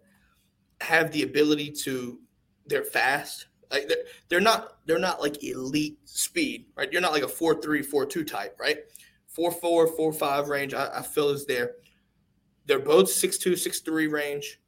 have 0.81 1.13
the 1.13 1.23
ability 1.23 1.71
to, 1.71 2.19
they're 2.67 2.85
fast, 2.85 3.47
like 3.71 3.89
they're, 3.89 4.05
they're 4.29 4.41
not 4.41 4.79
they're 4.87 4.99
not 4.99 5.21
like 5.21 5.43
elite 5.43 5.99
speed, 6.05 6.67
right? 6.77 6.91
You're 6.93 7.01
not 7.01 7.13
like 7.13 7.23
a 7.23 7.29
four 7.29 7.61
three 7.61 7.83
four 7.83 8.07
two 8.07 8.25
type, 8.25 8.57
right? 8.61 8.79
Four 9.27 9.51
four 9.51 9.87
four 9.89 10.13
five 10.13 10.49
range. 10.49 10.75
I, 10.75 10.99
I 10.99 11.03
feel 11.03 11.31
is 11.31 11.47
there. 11.47 11.73
They're 12.67 12.79
both 12.79 13.11
six 13.11 13.39
two 13.39 13.57
six 13.57 13.81
three 13.81 14.07
range. 14.07 14.61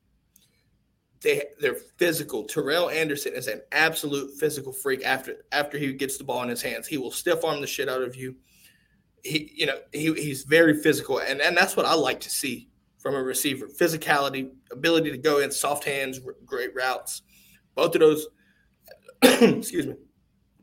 They 1.20 1.44
they're 1.60 1.74
physical. 1.74 2.44
Terrell 2.44 2.90
Anderson 2.90 3.34
is 3.34 3.48
an 3.48 3.62
absolute 3.72 4.36
physical 4.38 4.72
freak. 4.72 5.04
After 5.04 5.44
after 5.52 5.78
he 5.78 5.92
gets 5.92 6.18
the 6.18 6.24
ball 6.24 6.42
in 6.42 6.48
his 6.48 6.62
hands, 6.62 6.86
he 6.86 6.98
will 6.98 7.10
stiff 7.10 7.44
arm 7.44 7.60
the 7.60 7.66
shit 7.66 7.88
out 7.88 8.02
of 8.02 8.16
you. 8.16 8.36
He 9.24 9.52
you 9.54 9.66
know 9.66 9.78
he, 9.92 10.12
he's 10.14 10.42
very 10.42 10.80
physical, 10.82 11.18
and 11.18 11.40
and 11.40 11.56
that's 11.56 11.76
what 11.76 11.86
I 11.86 11.94
like 11.94 12.20
to 12.20 12.30
see 12.30 12.68
from 12.98 13.14
a 13.14 13.22
receiver: 13.22 13.66
physicality, 13.66 14.50
ability 14.70 15.10
to 15.10 15.18
go 15.18 15.40
in, 15.40 15.50
soft 15.50 15.84
hands, 15.84 16.20
great 16.44 16.74
routes. 16.74 17.22
Both 17.74 17.94
of 17.94 18.00
those 18.00 18.26
excuse 19.22 19.86
me, 19.86 19.94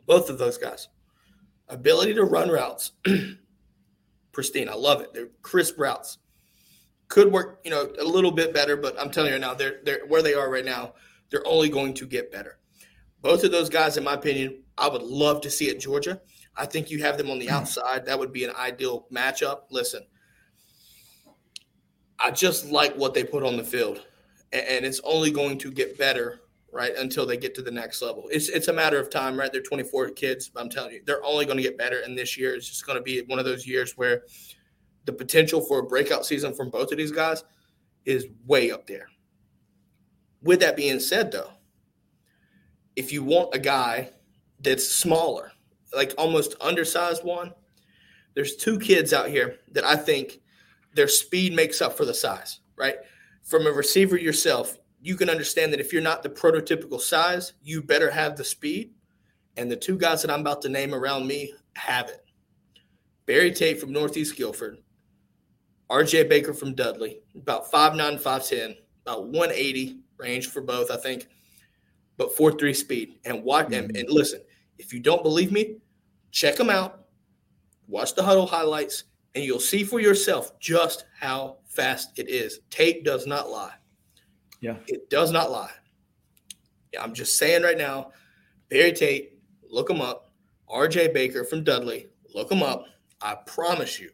both 0.06 0.30
of 0.30 0.38
those 0.38 0.58
guys. 0.58 0.88
Ability 1.68 2.14
to 2.14 2.24
run 2.24 2.50
routes, 2.50 2.92
pristine. 4.32 4.70
I 4.70 4.76
love 4.76 5.02
it. 5.02 5.14
They're 5.14 5.30
crisp 5.42 5.80
routes. 5.80 6.20
Could 7.08 7.32
work, 7.32 7.60
you 7.64 7.72
know, 7.72 7.92
a 8.00 8.04
little 8.04 8.32
bit 8.32 8.54
better, 8.54 8.78
but 8.78 9.00
I'm 9.00 9.12
telling 9.12 9.34
you 9.34 9.40
now, 9.40 9.54
they're 9.54 9.80
they're 9.84 10.06
where 10.08 10.22
they 10.22 10.34
are 10.34 10.50
right 10.50 10.66
now. 10.66 10.94
They're 11.30 11.46
only 11.46 11.70
going 11.70 11.94
to 11.96 12.06
get 12.06 12.32
better. 12.32 12.60
Both 13.22 13.44
of 13.44 13.52
those 13.52 13.70
guys, 13.70 13.98
in 13.98 14.04
my 14.04 14.14
opinion, 14.14 14.64
I 14.78 14.88
would 14.88 15.02
love 15.02 15.42
to 15.42 15.50
see 15.50 15.70
at 15.70 15.80
Georgia. 15.80 16.22
I 16.58 16.66
think 16.66 16.90
you 16.90 17.02
have 17.04 17.18
them 17.18 17.30
on 17.30 17.40
the 17.40 17.48
hmm. 17.48 17.54
outside. 17.54 18.06
That 18.06 18.18
would 18.18 18.32
be 18.32 18.46
an 18.46 18.56
ideal 18.56 19.08
matchup. 19.12 19.64
Listen, 19.72 20.04
I 22.20 22.32
just 22.32 22.68
like 22.68 22.96
what 22.96 23.14
they 23.14 23.24
put 23.24 23.44
on 23.44 23.58
the 23.58 23.64
field, 23.64 24.06
and 24.54 24.86
it's 24.86 25.02
only 25.04 25.32
going 25.32 25.58
to 25.60 25.72
get 25.72 25.98
better 25.98 26.42
right 26.72 26.96
until 26.98 27.26
they 27.26 27.38
get 27.38 27.56
to 27.56 27.62
the 27.62 27.72
next 27.72 28.02
level. 28.02 28.28
It's 28.30 28.50
it's 28.50 28.68
a 28.68 28.74
matter 28.74 29.00
of 29.00 29.10
time, 29.10 29.40
right? 29.40 29.52
They're 29.52 29.62
24 29.62 30.10
kids. 30.10 30.50
but 30.50 30.62
I'm 30.62 30.70
telling 30.70 30.94
you, 30.94 31.02
they're 31.06 31.24
only 31.24 31.46
going 31.46 31.58
to 31.58 31.64
get 31.64 31.78
better. 31.78 32.00
And 32.00 32.18
this 32.18 32.38
year 32.38 32.56
is 32.56 32.68
just 32.68 32.86
going 32.86 32.98
to 32.98 33.04
be 33.04 33.22
one 33.24 33.40
of 33.40 33.46
those 33.46 33.66
years 33.66 33.94
where 33.98 34.24
the 35.06 35.14
potential 35.14 35.62
for 35.62 35.80
a 35.80 35.84
breakout 35.84 36.26
season 36.26 36.54
from 36.54 36.70
both 36.70 36.92
of 36.92 36.98
these 36.98 37.12
guys 37.12 37.44
is 38.06 38.28
way 38.46 38.72
up 38.72 38.88
there. 38.88 39.08
With 40.42 40.60
that 40.60 40.76
being 40.76 41.00
said, 41.00 41.32
though, 41.32 41.52
if 42.96 43.12
you 43.12 43.24
want 43.24 43.56
a 43.56 43.60
guy 43.60 44.12
that's 44.60 44.88
smaller, 44.88 45.52
like 45.96 46.14
almost 46.18 46.56
undersized 46.62 47.24
one, 47.24 47.54
there's 48.34 48.56
two 48.56 48.78
kids 48.80 49.14
out 49.14 49.30
here 49.30 49.60
that 49.72 49.84
I 49.84 49.96
think 49.96 50.42
their 50.94 51.08
speed 51.08 51.54
makes 51.54 51.82
up 51.82 51.96
for 51.96 52.06
the 52.06 52.14
size, 52.14 52.60
right? 52.78 52.98
From 53.44 53.68
a 53.68 53.72
receiver 53.72 54.18
yourself, 54.18 54.78
you 55.02 55.16
can 55.16 55.30
understand 55.30 55.72
that 55.72 55.80
if 55.80 55.94
you're 55.94 56.02
not 56.02 56.24
the 56.24 56.30
prototypical 56.30 57.00
size, 57.00 57.54
you 57.64 57.82
better 57.82 58.10
have 58.10 58.36
the 58.36 58.44
speed. 58.44 58.92
And 59.58 59.72
the 59.72 59.76
two 59.76 59.98
guys 59.98 60.22
that 60.22 60.32
I'm 60.32 60.42
about 60.42 60.62
to 60.64 60.70
name 60.70 60.94
around 60.94 61.28
me 61.28 61.54
have 61.76 62.10
it. 62.10 62.26
Barry 63.26 63.52
Tate 63.52 63.80
from 63.80 63.92
Northeast 63.92 64.36
Guilford, 64.36 64.80
RJ 65.90 66.28
Baker 66.28 66.54
from 66.54 66.76
Dudley, 66.76 67.22
about 67.36 67.72
5'9, 67.72 68.22
5'10, 68.22 68.76
about 69.06 69.28
180 69.28 70.00
range 70.18 70.48
for 70.48 70.62
both, 70.62 70.92
I 70.92 70.98
think, 70.98 71.28
but 72.18 72.36
4'3 72.36 72.76
speed. 72.76 73.20
And 73.26 73.44
watch 73.44 73.70
them. 73.70 73.88
Mm-hmm. 73.88 73.98
And 73.98 74.10
listen, 74.10 74.42
if 74.78 74.92
you 74.92 75.00
don't 75.00 75.24
believe 75.24 75.52
me, 75.52 75.78
check 76.36 76.58
them 76.58 76.70
out, 76.70 77.06
watch 77.88 78.14
the 78.14 78.22
huddle 78.22 78.46
highlights, 78.46 79.06
and 79.34 79.44
you'll 79.44 79.58
see 79.58 79.86
for 79.86 80.02
yourself 80.02 80.60
just 80.60 81.06
how 81.18 81.58
fast 81.66 82.20
it 82.20 82.30
is. 82.30 82.60
Tate 82.70 83.06
does 83.06 83.26
not 83.26 83.50
lie. 83.50 83.74
Yeah. 84.60 84.76
It 84.88 85.10
does 85.10 85.32
not 85.32 85.50
lie. 85.50 85.72
Yeah, 86.94 87.04
I'm 87.04 87.14
just 87.14 87.38
saying 87.38 87.64
right 87.64 87.78
now, 87.78 88.12
Barry 88.70 88.92
Tate, 88.92 89.40
look 89.64 89.90
him 89.90 90.02
up. 90.02 90.34
RJ 90.70 91.14
Baker 91.14 91.46
from 91.46 91.64
Dudley, 91.64 92.08
look 92.34 92.52
him 92.52 92.62
up. 92.62 92.84
I 93.22 93.36
promise 93.48 93.98
you, 94.00 94.12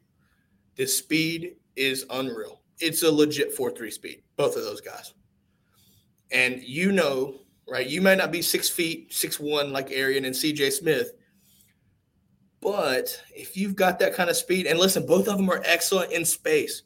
this 0.75 0.95
speed 0.95 1.55
is 1.75 2.05
unreal. 2.11 2.61
It's 2.79 3.01
a 3.01 3.11
legit 3.11 3.53
4 3.53 3.71
3 3.71 3.89
speed, 3.89 4.21
both 4.35 4.55
of 4.55 4.63
those 4.63 4.81
guys. 4.81 5.13
And 6.31 6.61
you 6.61 6.91
know, 6.91 7.41
right? 7.67 7.87
You 7.87 8.01
might 8.01 8.17
not 8.17 8.31
be 8.31 8.41
six 8.43 8.69
feet, 8.69 9.11
six 9.11 9.39
one 9.39 9.71
like 9.71 9.91
Arian 9.91 10.25
and 10.25 10.35
CJ 10.35 10.71
Smith, 10.71 11.13
but 12.61 13.21
if 13.35 13.57
you've 13.57 13.75
got 13.75 13.99
that 13.99 14.13
kind 14.13 14.29
of 14.29 14.35
speed, 14.35 14.67
and 14.67 14.79
listen, 14.79 15.05
both 15.05 15.27
of 15.27 15.37
them 15.37 15.49
are 15.49 15.61
excellent 15.65 16.11
in 16.11 16.25
space 16.25 16.83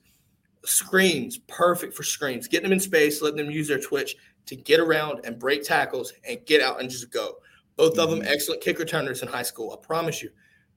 screens, 0.65 1.37
perfect 1.37 1.93
for 1.93 2.03
screens. 2.03 2.47
Getting 2.47 2.65
them 2.69 2.73
in 2.73 2.79
space, 2.79 3.21
letting 3.21 3.37
them 3.37 3.51
use 3.51 3.67
their 3.67 3.79
twitch 3.79 4.15
to 4.47 4.55
get 4.55 4.79
around 4.79 5.21
and 5.23 5.39
break 5.39 5.63
tackles 5.63 6.13
and 6.27 6.43
get 6.45 6.61
out 6.61 6.79
and 6.79 6.89
just 6.89 7.11
go. 7.11 7.37
Both 7.75 7.97
of 7.97 8.09
them 8.09 8.19
mm-hmm. 8.19 8.31
excellent 8.31 8.61
kick 8.61 8.79
returners 8.79 9.21
in 9.21 9.27
high 9.27 9.43
school. 9.43 9.71
I 9.71 9.85
promise 9.85 10.21
you, 10.21 10.29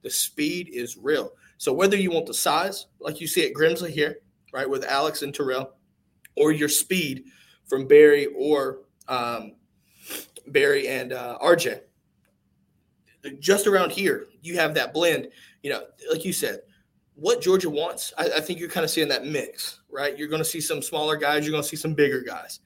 the 0.03 0.11
speed 0.11 0.71
is 0.73 0.97
real. 0.97 1.33
So 1.59 1.73
whether 1.73 1.97
you 1.97 2.11
want 2.11 2.27
the 2.27 2.35
size, 2.35 2.87
like 3.01 3.21
you 3.21 3.27
see 3.27 3.47
at 3.47 3.55
Grimsley 3.55 3.91
here, 3.91 4.19
right, 4.53 4.69
with 4.69 4.85
Alex 4.85 5.23
and 5.23 5.35
Terrell, 5.35 5.73
or 6.37 6.53
your 6.53 6.69
speed 6.69 7.25
from 7.67 7.87
Barry 7.87 8.27
or 8.37 8.81
um, 9.09 9.53
Barry 10.47 10.89
and 10.89 11.13
uh, 11.13 11.39
RJ, 11.43 11.81
just 13.39 13.67
around 13.67 13.93
here, 13.93 14.27
you 14.43 14.57
have 14.57 14.75
that 14.75 14.93
blend. 14.93 15.29
You 15.63 15.71
know, 15.71 15.85
like 16.11 16.25
you 16.25 16.33
said, 16.33 16.61
what 17.15 17.41
Georgia 17.41 17.69
wants, 17.69 18.13
I, 18.17 18.31
I 18.37 18.41
think 18.41 18.61
you're 18.61 18.69
kind 18.69 18.85
of 18.85 18.91
seeing 18.91 19.09
that 19.09 19.27
mix, 19.27 19.81
right? 19.91 20.17
You're 20.17 20.29
going 20.29 20.43
to 20.43 20.49
see 20.49 20.61
some 20.61 20.81
smaller 20.81 21.17
guys, 21.17 21.45
you're 21.45 21.53
going 21.53 21.63
to 21.63 21.69
see 21.69 21.77
some 21.77 21.95
bigger 21.95 22.21
guys. 22.21 22.61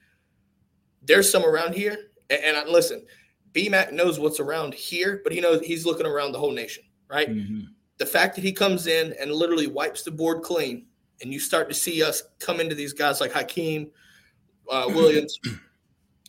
There's 1.02 1.30
some 1.30 1.44
around 1.44 1.74
here, 1.74 1.96
and, 2.28 2.44
and 2.44 2.56
I, 2.56 2.64
listen, 2.66 3.04
BMAC 3.52 3.92
knows 3.92 4.18
what's 4.18 4.40
around 4.40 4.74
here, 4.74 5.20
but 5.24 5.32
he 5.32 5.40
knows 5.40 5.64
he's 5.64 5.86
looking 5.86 6.06
around 6.06 6.32
the 6.32 6.38
whole 6.38 6.52
nation, 6.52 6.84
right? 7.08 7.30
Mm-hmm. 7.30 7.60
The 7.98 8.06
fact 8.06 8.34
that 8.34 8.44
he 8.44 8.52
comes 8.52 8.86
in 8.86 9.14
and 9.18 9.32
literally 9.32 9.66
wipes 9.66 10.02
the 10.02 10.10
board 10.10 10.42
clean, 10.42 10.86
and 11.22 11.32
you 11.32 11.40
start 11.40 11.68
to 11.68 11.74
see 11.74 12.02
us 12.02 12.22
come 12.38 12.60
into 12.60 12.74
these 12.74 12.92
guys 12.92 13.20
like 13.20 13.32
Hykeem 13.32 13.90
uh, 14.70 14.84
Williams, 14.88 15.38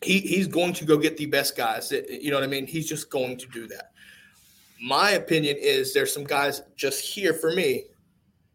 he, 0.01 0.19
he's 0.19 0.47
going 0.47 0.73
to 0.73 0.85
go 0.85 0.97
get 0.97 1.17
the 1.17 1.25
best 1.25 1.57
guys. 1.57 1.91
you 1.91 2.29
know 2.29 2.37
what 2.37 2.43
I 2.43 2.47
mean? 2.47 2.67
He's 2.67 2.87
just 2.87 3.09
going 3.09 3.37
to 3.37 3.47
do 3.47 3.67
that. 3.67 3.92
My 4.83 5.11
opinion 5.11 5.55
is 5.57 5.93
there's 5.93 6.13
some 6.13 6.25
guys 6.25 6.61
just 6.75 6.99
here 6.99 7.33
for 7.33 7.53
me 7.53 7.85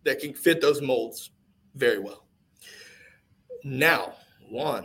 that 0.05 0.21
can 0.21 0.35
fit 0.35 0.61
those 0.61 0.83
molds 0.83 1.31
very 1.75 1.99
well. 1.99 2.27
Now, 3.65 4.13
one, 4.51 4.85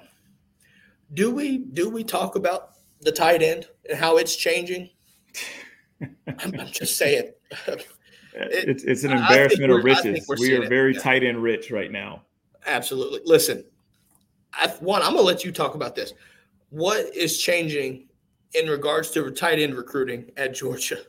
do 1.14 1.32
we 1.32 1.58
do 1.58 1.90
we 1.90 2.06
talk 2.06 2.38
about 2.38 2.76
the 3.02 3.12
tight 3.12 3.42
end 3.42 3.68
and 3.90 4.00
how 4.00 4.16
it's 4.16 4.38
changing? 4.38 4.90
I'm, 6.02 6.58
I'm 6.58 6.68
just 6.68 6.96
saying. 6.96 7.34
it, 7.68 7.86
it's, 8.34 8.84
it's 8.86 9.04
an 9.04 9.12
embarrassment 9.12 9.70
of 9.70 9.84
riches. 9.84 10.26
We 10.40 10.54
are 10.56 10.70
very 10.70 10.94
tight 10.94 11.26
end 11.26 11.44
rich 11.44 11.72
right 11.72 11.92
now. 11.92 12.22
Absolutely. 12.66 13.20
Listen, 13.26 13.66
I, 14.54 14.70
one, 14.80 15.02
I'm 15.02 15.12
going 15.12 15.24
to 15.24 15.28
let 15.28 15.44
you 15.44 15.52
talk 15.52 15.76
about 15.76 15.94
this. 15.94 16.14
What 16.70 17.14
is 17.14 17.38
changing 17.38 18.08
in 18.56 18.68
regards 18.68 19.12
to 19.12 19.30
tight 19.32 19.60
end 19.60 19.76
recruiting 19.76 20.32
at 20.38 20.54
Georgia? 20.54 21.00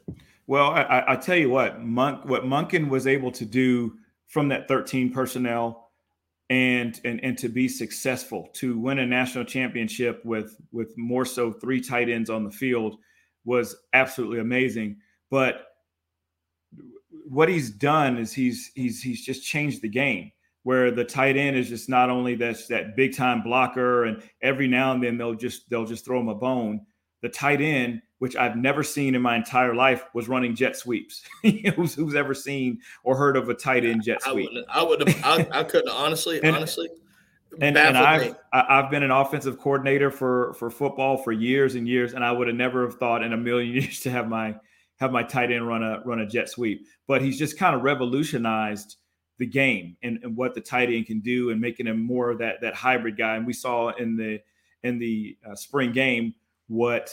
Well, 0.47 0.71
I, 0.71 1.05
I 1.09 1.17
tell 1.17 1.37
you 1.37 1.51
what, 1.51 1.83
Monk, 1.83 2.25
what 2.27 2.45
Monken 2.45 2.89
was 2.89 3.07
able 3.07 3.33
to 3.33 3.45
do 3.45 3.97
from 4.27 4.49
that 4.49 4.69
13 4.69 5.13
personnel 5.13 5.85
and 6.51 7.01
and 7.05 7.23
and 7.25 7.39
to 7.39 7.49
be 7.49 7.69
successful 7.69 8.51
to 8.53 8.79
win 8.79 8.99
a 8.99 9.07
national 9.07 9.45
championship 9.45 10.23
with 10.25 10.61
with 10.73 10.97
more 10.99 11.25
so 11.25 11.51
three 11.51 11.81
tight 11.81 12.11
ends 12.11 12.29
on 12.29 12.45
the 12.45 12.51
field 12.51 12.97
was 13.47 13.75
absolutely 13.95 14.41
amazing 14.41 14.97
but 15.31 15.69
what 17.27 17.49
he's 17.49 17.71
done 17.71 18.19
is 18.19 18.33
he's 18.33 18.71
he's 18.75 19.01
he's 19.01 19.25
just 19.25 19.43
changed 19.43 19.81
the 19.81 19.89
game 19.89 20.31
where 20.65 20.91
the 20.91 21.05
tight 21.05 21.37
end 21.37 21.57
is 21.57 21.69
just 21.69 21.89
not 21.89 22.11
only 22.11 22.35
that's 22.35 22.67
that 22.67 22.95
big 22.95 23.17
time 23.17 23.43
blocker 23.43 24.05
and 24.05 24.23
every 24.43 24.69
now 24.69 24.93
and 24.93 25.03
then 25.03 25.17
they'll 25.17 25.35
just 25.35 25.69
they'll 25.71 25.87
just 25.87 26.05
throw 26.05 26.21
him 26.21 26.29
a 26.29 26.35
bone 26.35 26.81
the 27.25 27.31
tight 27.31 27.61
end 27.61 28.03
which 28.25 28.37
I've 28.37 28.57
never 28.57 28.83
seen 28.83 29.15
in 29.15 29.21
my 29.21 29.37
entire 29.37 29.75
life, 29.75 30.03
was 30.15 30.29
running 30.31 30.55
jet 30.55 30.77
sweeps. 30.77 31.25
who's, 31.77 31.95
who's, 31.95 32.15
ever 32.15 32.33
seen 32.33 32.81
or 33.03 33.15
heard 33.19 33.37
of 33.37 33.51
a 33.51 33.55
tight 33.55 33.85
end 33.85 34.03
jet 34.03 34.23
sweep? 34.23 34.49
I 34.71 34.83
would 34.83 35.07
have. 35.07 35.25
I, 35.25 35.47
I, 35.61 35.63
couldn't 35.63 35.91
honestly. 35.91 36.39
and, 36.43 36.57
honestly. 36.57 36.89
And, 37.61 37.77
and 37.77 37.99
I've 37.99 38.35
I've 38.51 38.91
been 38.91 39.03
an 39.03 39.11
offensive 39.11 39.59
coordinator 39.59 40.11
for 40.11 40.55
for 40.55 40.71
football 40.71 41.19
for 41.19 41.33
years 41.33 41.75
and 41.75 41.87
years, 41.87 42.15
and 42.15 42.25
I 42.25 42.33
would 42.33 42.49
have 42.49 42.57
never 42.57 42.85
have 42.85 42.95
thought 42.95 43.23
in 43.23 43.35
a 43.35 43.37
million 43.37 43.75
years 43.83 44.01
to 44.01 44.11
have 44.11 44.27
my 44.27 44.57
have 44.97 45.13
my 45.13 45.23
tight 45.23 45.53
end 45.53 45.69
run 45.69 45.83
a 45.83 46.01
run 46.07 46.21
a 46.21 46.27
jet 46.27 46.49
sweep. 46.49 46.87
But 47.07 47.21
he's 47.21 47.39
just 47.39 47.59
kind 47.59 47.77
of 47.77 47.83
revolutionized 47.83 48.97
the 49.37 49.47
game 49.47 49.99
and, 50.03 50.19
and 50.23 50.35
what 50.35 50.55
the 50.55 50.63
tight 50.63 50.89
end 50.89 51.07
can 51.07 51.21
do, 51.21 51.51
and 51.51 51.61
making 51.61 51.89
him 51.89 52.01
more 52.01 52.31
of 52.31 52.39
that 52.39 52.63
that 52.63 52.75
hybrid 52.75 53.19
guy. 53.19 53.37
And 53.37 53.47
we 53.47 53.53
saw 53.53 53.91
in 53.91 54.17
the 54.17 54.41
in 54.83 54.99
the 54.99 55.37
uh, 55.47 55.55
spring 55.55 55.93
game 55.93 56.35
what 56.69 57.11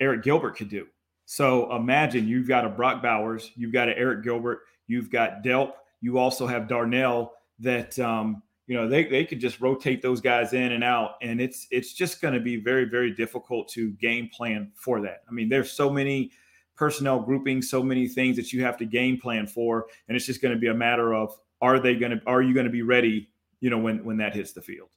Arik 0.00 0.22
Gilbert 0.22 0.56
could 0.56 0.68
do. 0.68 0.86
So 1.24 1.74
imagine 1.74 2.28
you've 2.28 2.48
got 2.48 2.64
a 2.64 2.68
Brock 2.68 3.02
Bowers, 3.02 3.50
you've 3.56 3.72
got 3.72 3.88
an 3.88 3.94
Arik 3.98 4.22
Gilbert, 4.22 4.60
you've 4.86 5.10
got 5.10 5.42
Delp, 5.42 5.72
you 6.00 6.18
also 6.18 6.46
have 6.46 6.68
Darnell 6.68 7.32
that 7.60 7.98
um, 7.98 8.42
you 8.66 8.76
know 8.76 8.88
they, 8.88 9.04
they 9.04 9.24
could 9.24 9.40
just 9.40 9.60
rotate 9.60 10.02
those 10.02 10.20
guys 10.20 10.52
in 10.52 10.72
and 10.72 10.84
out 10.84 11.16
and 11.20 11.40
it's 11.40 11.66
it's 11.70 11.92
just 11.92 12.20
going 12.20 12.34
to 12.34 12.40
be 12.40 12.56
very 12.56 12.84
very 12.84 13.12
difficult 13.12 13.68
to 13.68 13.90
game 13.92 14.30
plan 14.32 14.70
for 14.74 15.00
that 15.00 15.22
i 15.28 15.32
mean 15.32 15.48
there's 15.48 15.70
so 15.70 15.90
many 15.90 16.30
personnel 16.76 17.20
groupings 17.20 17.68
so 17.68 17.82
many 17.82 18.08
things 18.08 18.36
that 18.36 18.52
you 18.52 18.62
have 18.62 18.76
to 18.76 18.84
game 18.84 19.18
plan 19.20 19.46
for 19.46 19.86
and 20.08 20.16
it's 20.16 20.26
just 20.26 20.40
going 20.40 20.54
to 20.54 20.60
be 20.60 20.68
a 20.68 20.74
matter 20.74 21.12
of 21.12 21.34
are 21.60 21.78
they 21.78 21.94
going 21.94 22.12
to 22.12 22.20
are 22.26 22.40
you 22.40 22.54
going 22.54 22.66
to 22.66 22.72
be 22.72 22.82
ready 22.82 23.28
you 23.60 23.68
know 23.68 23.78
when 23.78 24.04
when 24.04 24.16
that 24.16 24.34
hits 24.34 24.52
the 24.52 24.62
field 24.62 24.88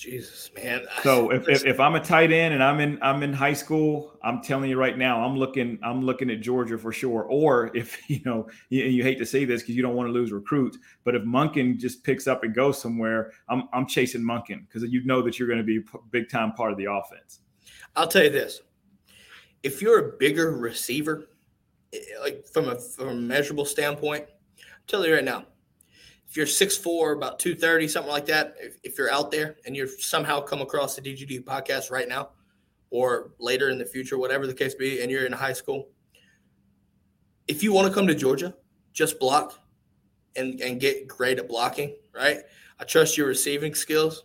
Jesus, 0.00 0.50
man. 0.56 0.86
So 1.02 1.30
if, 1.34 1.46
if, 1.46 1.66
if, 1.66 1.78
I'm 1.78 1.94
a 1.94 2.00
tight 2.00 2.32
end 2.32 2.54
and 2.54 2.62
I'm 2.62 2.80
in 2.80 2.98
I'm 3.02 3.22
in 3.22 3.34
high 3.34 3.52
school, 3.52 4.16
I'm 4.24 4.40
telling 4.40 4.70
you 4.70 4.78
right 4.78 4.96
now, 4.96 5.22
I'm 5.22 5.36
looking 5.36 5.78
I'm 5.82 6.02
looking 6.02 6.30
at 6.30 6.40
Georgia 6.40 6.78
for 6.78 6.90
sure. 6.90 7.24
Or 7.24 7.70
if 7.76 7.98
you 8.08 8.20
know 8.24 8.48
you, 8.70 8.84
you 8.84 9.02
hate 9.02 9.18
to 9.18 9.26
say 9.26 9.44
this 9.44 9.60
because 9.60 9.76
you 9.76 9.82
don't 9.82 9.94
want 9.94 10.08
to 10.08 10.12
lose 10.12 10.32
recruits, 10.32 10.78
but 11.04 11.14
if 11.14 11.22
Monken 11.24 11.78
just 11.78 12.02
picks 12.02 12.26
up 12.26 12.44
and 12.44 12.54
goes 12.54 12.80
somewhere, 12.80 13.32
I'm 13.50 13.68
I'm 13.74 13.86
chasing 13.86 14.22
Monken 14.22 14.66
because 14.66 14.90
you 14.90 15.04
know 15.04 15.20
that 15.20 15.38
you're 15.38 15.48
going 15.48 15.58
to 15.58 15.64
be 15.64 15.76
a 15.78 15.98
big 16.10 16.30
time 16.30 16.52
part 16.52 16.72
of 16.72 16.78
the 16.78 16.86
offense. 16.90 17.40
I'll 17.94 18.08
tell 18.08 18.24
you 18.24 18.30
this: 18.30 18.62
if 19.62 19.82
you're 19.82 19.98
a 19.98 20.16
bigger 20.16 20.56
receiver, 20.56 21.28
eh, 21.92 21.98
like 22.22 22.48
from 22.48 22.70
a 22.70 22.76
from 22.76 23.08
a 23.08 23.14
measurable 23.14 23.66
standpoint, 23.66 24.24
I'm 24.24 24.64
telling 24.86 25.10
you 25.10 25.14
right 25.16 25.24
now, 25.24 25.44
if 26.30 26.36
you're 26.36 26.46
six 26.46 26.76
four, 26.76 27.12
about 27.12 27.40
230, 27.40 27.88
something 27.88 28.12
like 28.12 28.26
that, 28.26 28.54
if, 28.60 28.76
if 28.84 28.96
you're 28.96 29.12
out 29.12 29.32
there 29.32 29.56
and 29.66 29.74
you're 29.74 29.88
somehow 29.88 30.40
come 30.40 30.62
across 30.62 30.94
the 30.94 31.02
DGD 31.02 31.44
podcast 31.44 31.90
right 31.90 32.08
now 32.08 32.30
or 32.90 33.32
later 33.40 33.70
in 33.70 33.78
the 33.78 33.84
future, 33.84 34.16
whatever 34.16 34.46
the 34.46 34.54
case 34.54 34.76
be, 34.76 35.02
and 35.02 35.10
you're 35.10 35.26
in 35.26 35.32
high 35.32 35.52
school, 35.52 35.88
if 37.48 37.64
you 37.64 37.72
want 37.72 37.88
to 37.88 37.92
come 37.92 38.06
to 38.06 38.14
Georgia, 38.14 38.54
just 38.92 39.18
block 39.18 39.58
and, 40.36 40.60
and 40.60 40.80
get 40.80 41.08
great 41.08 41.40
at 41.40 41.48
blocking, 41.48 41.96
right? 42.14 42.38
I 42.78 42.84
trust 42.84 43.18
your 43.18 43.26
receiving 43.26 43.74
skills. 43.74 44.22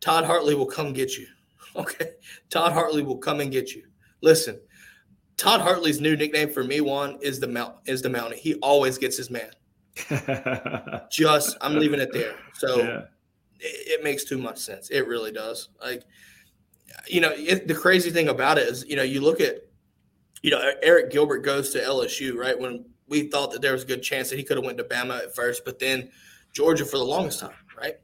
Todd 0.00 0.26
Hartley 0.26 0.54
will 0.54 0.66
come 0.66 0.92
get 0.92 1.16
you. 1.16 1.26
Okay. 1.76 2.14
Todd 2.48 2.72
Hartley 2.72 3.04
will 3.04 3.18
come 3.18 3.38
and 3.38 3.52
get 3.52 3.76
you. 3.76 3.84
Listen, 4.22 4.60
Todd 5.36 5.60
Hartley's 5.60 6.00
new 6.00 6.16
nickname 6.16 6.50
for 6.50 6.64
me, 6.64 6.80
Juan, 6.80 7.16
is 7.22 7.38
the 7.38 7.46
mount 7.46 7.76
is 7.86 8.02
the 8.02 8.10
mountain. 8.10 8.36
He 8.36 8.54
always 8.56 8.98
gets 8.98 9.16
his 9.16 9.30
man. 9.30 9.52
Just 11.10 11.56
I'm 11.60 11.74
leaving 11.78 12.00
it 12.00 12.12
there. 12.12 12.34
So 12.54 12.78
yeah. 12.78 13.00
it, 13.58 14.00
it, 14.00 14.04
makes 14.04 14.24
too 14.24 14.38
much 14.38 14.58
sense. 14.58 14.90
It 14.90 15.06
really 15.06 15.32
does. 15.32 15.68
Like 15.82 16.04
you 17.06 17.20
know, 17.20 17.32
it, 17.34 17.68
the 17.68 17.74
crazy 17.74 18.10
thing 18.10 18.28
about 18.28 18.58
it 18.58 18.68
is, 18.68 18.84
you 18.86 18.96
know, 18.96 19.02
you 19.02 19.20
look 19.20 19.40
at 19.40 19.62
you 20.42 20.50
know, 20.50 20.72
Arik 20.84 21.10
Gilbert 21.10 21.40
goes 21.40 21.70
to 21.70 21.80
LSU, 21.80 22.34
right? 22.34 22.58
When 22.58 22.86
we 23.08 23.28
thought 23.28 23.52
that 23.52 23.60
there 23.60 23.72
was 23.72 23.82
a 23.82 23.86
good 23.86 24.02
chance 24.02 24.30
that 24.30 24.38
he 24.38 24.44
could 24.44 24.56
have 24.56 24.64
went 24.64 24.78
to 24.78 24.84
Bama 24.84 25.18
at 25.18 25.34
first, 25.34 25.64
but 25.64 25.78
then 25.78 26.10
Georgia 26.52 26.84
for 26.84 26.96
the 26.96 27.04
longest 27.04 27.40
time, 27.40 27.50
right? 27.76 27.96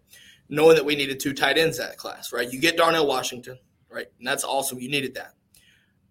Knowing 0.49 0.77
that 0.77 0.85
we 0.85 0.97
needed 0.97 1.19
two 1.19 1.33
tight 1.33 1.57
ends 1.57 1.79
that 1.79 1.97
class, 1.97 2.33
right? 2.33 2.53
You 2.53 2.61
get 2.61 2.77
Darnell 2.77 3.07
Washington, 3.07 3.59
right? 3.89 4.07
And 4.19 4.27
that's 4.27 4.45
awesome. 4.45 4.79
You 4.79 4.91
needed 4.91 5.15
that. 5.15 5.33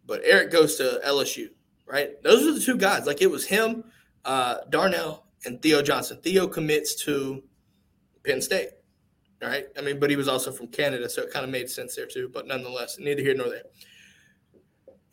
But 0.05 0.23
Arik 0.23 0.51
goes 0.51 0.75
to 0.75 1.01
LSU, 1.05 1.49
right? 1.85 2.21
Those 2.23 2.47
are 2.47 2.53
the 2.53 2.59
two 2.59 2.77
guys. 2.77 3.05
Like 3.05 3.21
it 3.21 3.29
was 3.29 3.45
him, 3.45 3.83
uh, 4.23 4.57
Darnell, 4.69 5.24
and 5.45 5.61
Theo 5.61 5.81
Johnson. 5.81 6.19
Theo 6.21 6.47
commits 6.47 6.95
to 7.03 7.43
Penn 8.23 8.41
State. 8.41 8.69
All 9.41 9.49
right. 9.49 9.65
I 9.77 9.81
mean, 9.81 9.99
but 9.99 10.09
he 10.09 10.15
was 10.15 10.27
also 10.27 10.51
from 10.51 10.67
Canada, 10.67 11.09
so 11.09 11.21
it 11.21 11.31
kind 11.31 11.43
of 11.43 11.51
made 11.51 11.69
sense 11.69 11.95
there 11.95 12.07
too. 12.07 12.29
But 12.33 12.47
nonetheless, 12.47 12.97
neither 12.99 13.21
here 13.21 13.35
nor 13.35 13.49
there. 13.49 13.63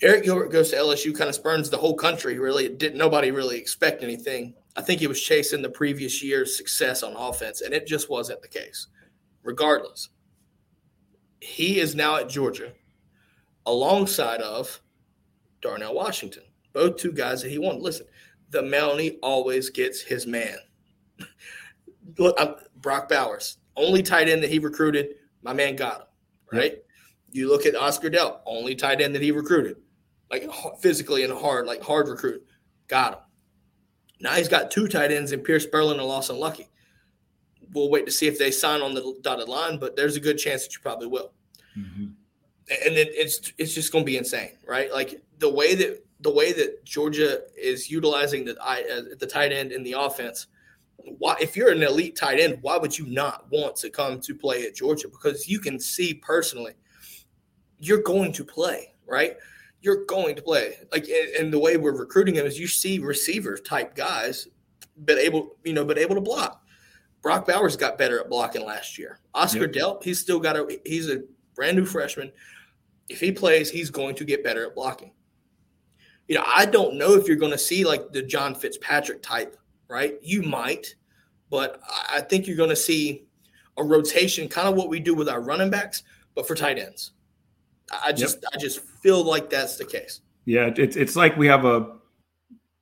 Arik 0.03 0.25
Gilbert 0.25 0.51
goes 0.51 0.71
to 0.71 0.77
LSU, 0.77 1.17
kind 1.17 1.29
of 1.29 1.35
spurns 1.35 1.71
the 1.71 1.77
whole 1.77 1.95
country. 1.95 2.39
Really, 2.39 2.69
didn't 2.69 2.99
nobody 2.99 3.31
really 3.31 3.59
expect 3.59 4.03
anything. 4.03 4.55
I 4.77 4.83
think 4.83 5.01
he 5.01 5.07
was 5.07 5.21
chasing 5.21 5.63
the 5.63 5.69
previous 5.69 6.23
year's 6.23 6.57
success 6.57 7.03
on 7.03 7.15
offense, 7.15 7.61
and 7.61 7.73
it 7.73 7.87
just 7.87 8.11
wasn't 8.11 8.43
the 8.43 8.49
case. 8.49 8.89
Regardless, 9.45 10.09
he 11.41 11.79
is 11.79 11.95
now 11.95 12.17
at 12.17 12.29
Georgia, 12.29 12.73
alongside 13.67 14.41
of 14.41 14.81
Darnell 15.61 15.95
Washington, 15.95 16.45
both 16.73 16.97
two 16.97 17.13
guys 17.13 17.43
that 17.43 17.51
he 17.51 17.59
wanted. 17.59 17.83
Listen, 17.83 18.07
the 18.53 18.63
Mountie 18.63 19.19
always 19.23 19.71
gets 19.71 20.01
his 20.01 20.27
man. 20.27 20.57
Look, 22.19 22.37
I'm, 22.39 22.55
Brock 22.77 23.09
Bowers, 23.09 23.57
only 23.77 24.03
tight 24.03 24.29
end 24.29 24.43
that 24.43 24.51
he 24.51 24.59
recruited, 24.59 25.15
my 25.43 25.53
man 25.53 25.75
got 25.75 26.01
him, 26.01 26.07
right? 26.53 26.73
Yep. 26.73 26.87
You 27.33 27.49
look 27.49 27.65
at 27.65 27.75
Oscar 27.75 28.11
Delp, 28.11 28.41
only 28.45 28.75
tight 28.75 29.01
end 29.01 29.15
that 29.15 29.23
he 29.23 29.33
recruited, 29.33 29.79
like 30.31 30.49
physically 30.81 31.25
and 31.25 31.33
hard, 31.33 31.67
like 31.67 31.83
hard 31.83 32.09
recruit, 32.09 32.45
got 32.89 33.15
him. 33.15 33.19
Now 34.21 34.33
he's 34.35 34.49
got 34.49 34.71
two 34.71 34.87
tight 34.87 35.11
ends 35.11 35.33
in 35.33 35.41
Pearce 35.41 35.67
Spurlin 35.67 35.93
and 35.93 36.03
Lawson 36.03 36.39
Luckie. 36.39 36.69
We'll 37.73 37.91
wait 37.91 38.05
to 38.05 38.13
see 38.13 38.27
if 38.27 38.39
they 38.39 38.51
sign 38.51 38.83
on 38.83 38.93
the 38.95 39.17
dotted 39.23 39.49
line, 39.49 39.79
but 39.79 39.97
there's 39.97 40.17
a 40.17 40.21
good 40.21 40.37
chance 40.37 40.65
that 40.65 40.75
you 40.75 40.81
probably 40.83 41.07
will. 41.07 41.33
Mm-hmm. 41.77 42.05
And 42.87 42.97
then 42.97 43.07
it's 43.11 43.53
it's 43.57 43.75
just 43.75 43.93
going 43.93 44.05
to 44.05 44.07
be 44.07 44.19
insane, 44.19 44.53
right? 44.67 44.93
Like 44.93 45.23
the 45.39 45.49
way 45.49 45.75
that 45.75 46.05
the 46.23 46.31
way 46.31 46.53
that 46.53 46.85
Georgia 46.85 47.41
is 47.57 47.91
utilizing 47.91 48.45
the 48.45 48.57
uh, 48.65 49.15
the 49.19 49.27
tight 49.27 49.53
end 49.53 49.73
in 49.73 49.83
the 49.83 49.93
offense, 49.93 50.47
why 50.97 51.37
if 51.41 51.57
you're 51.57 51.71
an 51.71 51.83
elite 51.83 52.17
tight 52.17 52.41
end, 52.41 52.59
why 52.63 52.77
would 52.77 52.97
you 52.97 53.07
not 53.07 53.47
want 53.51 53.77
to 53.77 53.91
come 53.91 54.21
to 54.21 54.35
play 54.35 54.65
at 54.65 54.75
Georgia? 54.75 55.09
Because 55.09 55.49
you 55.49 55.59
can 55.59 55.79
see 55.79 56.15
personally, 56.15 56.75
you're 57.79 58.03
going 58.03 58.33
to 58.33 58.45
play, 58.45 58.95
right? 59.07 59.37
You're 59.81 60.05
going 60.07 60.37
to 60.37 60.43
play. 60.43 60.77
Like 60.93 61.09
and 61.39 61.53
the 61.53 61.59
way 61.59 61.77
we're 61.77 61.97
recruiting 61.97 62.35
them 62.35 62.47
is 62.47 62.59
you 62.59 62.69
see 62.69 62.99
receiver 63.01 63.57
type 63.57 63.97
guys, 63.97 64.49
but 64.97 65.19
able, 65.19 65.57
you 65.65 65.73
know, 65.73 65.85
but 65.85 65.99
able 65.99 66.15
to 66.15 66.21
block. 66.21 66.63
Brock 67.21 67.47
Bowers 67.47 67.77
got 67.77 67.99
better 67.99 68.21
at 68.21 68.29
blocking 68.29 68.65
last 68.65 68.99
year. 68.99 69.21
Oscar 69.35 69.61
yep. 69.61 69.73
Delp, 69.73 70.03
he's 70.03 70.21
still 70.21 70.41
got 70.41 70.57
a 70.57 70.81
he's 70.85 71.09
a 71.09 71.23
brand 71.55 71.77
new 71.77 71.85
freshman. 71.85 72.31
If 73.09 73.21
he 73.21 73.33
plays, 73.33 73.71
he's 73.71 73.91
going 73.91 74.15
to 74.17 74.25
get 74.25 74.45
better 74.45 74.67
at 74.67 74.75
blocking. 74.75 75.13
You 76.29 76.37
know, 76.37 76.45
I 76.47 76.67
don't 76.67 76.95
know 76.95 77.15
if 77.15 77.27
you're 77.27 77.37
going 77.37 77.53
to 77.53 77.59
see 77.59 77.85
like 77.85 78.13
the 78.13 78.23
John 78.23 78.55
Fitzpatrick 78.55 79.23
type, 79.23 79.57
right? 79.89 80.15
You 80.23 80.43
might, 80.43 80.95
but 81.51 81.81
I 82.11 82.21
think 82.21 82.47
you're 82.47 82.57
going 82.57 82.71
to 82.71 82.77
see 82.77 83.27
a 83.77 83.85
rotation, 83.85 84.49
kind 84.49 84.69
of 84.69 84.75
what 84.75 84.89
we 84.89 85.01
do 85.01 85.15
with 85.15 85.29
our 85.29 85.41
running 85.41 85.71
backs, 85.71 86.03
but 86.35 86.47
for 86.47 86.55
tight 86.55 86.79
ends. 86.79 87.13
I 88.05 88.13
just, 88.13 88.39
yep. 88.43 88.53
I 88.55 88.59
just 88.59 88.81
feel 88.81 89.23
like 89.23 89.51
that's 89.51 89.77
the 89.77 89.85
case. 89.85 90.21
Yeah, 90.45 90.71
it's 90.77 90.97
it's 90.97 91.15
like 91.15 91.37
we 91.37 91.47
have 91.47 91.65
a, 91.65 91.97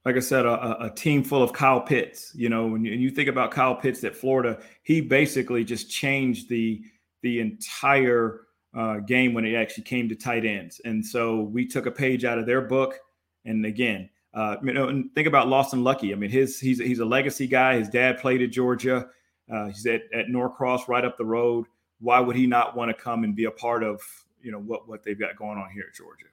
like 0.05 0.16
I 0.16 0.20
said, 0.20 0.46
a, 0.46 0.85
a 0.85 0.90
team 0.90 1.22
full 1.22 1.42
of 1.42 1.53
Kyle 1.53 1.81
Pitts. 1.81 2.33
You 2.35 2.48
know, 2.48 2.66
when 2.66 2.85
you, 2.85 2.92
when 2.92 3.00
you 3.00 3.11
think 3.11 3.29
about 3.29 3.50
Kyle 3.50 3.74
Pitts 3.74 4.03
at 4.05 4.16
Florida, 4.16 4.61
he 4.83 5.00
basically 5.00 5.64
just 5.64 5.90
changed 5.90 6.48
the 6.48 6.83
the 7.22 7.40
entire 7.40 8.46
uh, 8.74 8.98
game 8.98 9.35
when 9.35 9.44
it 9.44 9.55
actually 9.55 9.85
came 9.85 10.09
to 10.09 10.14
tight 10.14 10.46
ends. 10.46 10.81
And 10.85 11.05
so 11.05 11.42
we 11.42 11.66
took 11.66 11.87
a 11.87 11.90
page 11.90 12.24
out 12.24 12.38
of 12.38 12.46
their 12.46 12.62
book. 12.62 12.98
And 13.44 13.64
again, 13.64 14.11
uh, 14.35 14.57
you 14.62 14.72
know, 14.72 14.88
and 14.88 15.12
think 15.14 15.26
about 15.26 15.48
Lawson 15.48 15.83
Luckie. 15.83 16.12
I 16.12 16.16
mean, 16.16 16.31
his 16.31 16.61
he's 16.61 16.79
he's 16.79 17.00
a 17.00 17.05
legacy 17.05 17.46
guy. 17.46 17.79
His 17.79 17.88
dad 17.88 18.18
played 18.18 18.42
at 18.42 18.50
Georgia. 18.50 19.09
Uh, 19.53 19.66
he's 19.66 19.85
at, 19.87 20.03
at 20.14 20.29
Norcross, 20.29 20.88
right 20.88 21.05
up 21.05 21.16
the 21.16 21.24
road. 21.24 21.66
Why 22.00 22.20
would 22.20 22.37
he 22.37 22.46
not 22.46 22.76
want 22.76 22.96
to 22.96 23.03
come 23.03 23.24
and 23.24 23.35
be 23.35 23.44
a 23.44 23.50
part 23.50 23.83
of 23.83 24.00
you 24.42 24.53
know 24.53 24.61
what 24.61 24.88
what 24.88 25.03
they've 25.03 25.18
got 25.18 25.37
going 25.37 25.59
on 25.59 25.70
here 25.72 25.85
at 25.88 25.94
Georgia? 25.94 26.26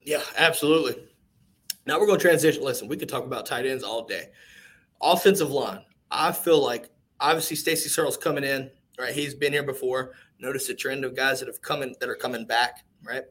Yeah, 0.00 0.22
absolutely. 0.36 1.02
Now 1.84 2.00
we're 2.00 2.06
going 2.06 2.18
to 2.18 2.24
transition. 2.26 2.64
Listen, 2.64 2.88
we 2.88 2.96
could 2.96 3.08
talk 3.08 3.24
about 3.24 3.46
tight 3.46 3.66
ends 3.66 3.84
all 3.84 4.04
day. 4.04 4.30
Offensive 5.02 5.50
line. 5.50 5.84
I 6.10 6.32
feel 6.32 6.62
like 6.62 6.88
obviously 7.20 7.56
Stacy 7.56 7.88
Searels 7.88 8.16
coming 8.16 8.44
in. 8.44 8.70
Right, 8.98 9.12
he's 9.12 9.34
been 9.34 9.52
here 9.52 9.62
before 9.62 10.14
notice 10.38 10.68
a 10.68 10.74
trend 10.74 11.04
of 11.04 11.16
guys 11.16 11.40
that 11.40 11.46
have 11.46 11.60
come 11.62 11.82
in 11.82 11.94
that 12.00 12.08
are 12.08 12.14
coming 12.14 12.46
back, 12.46 12.84
right? 13.02 13.24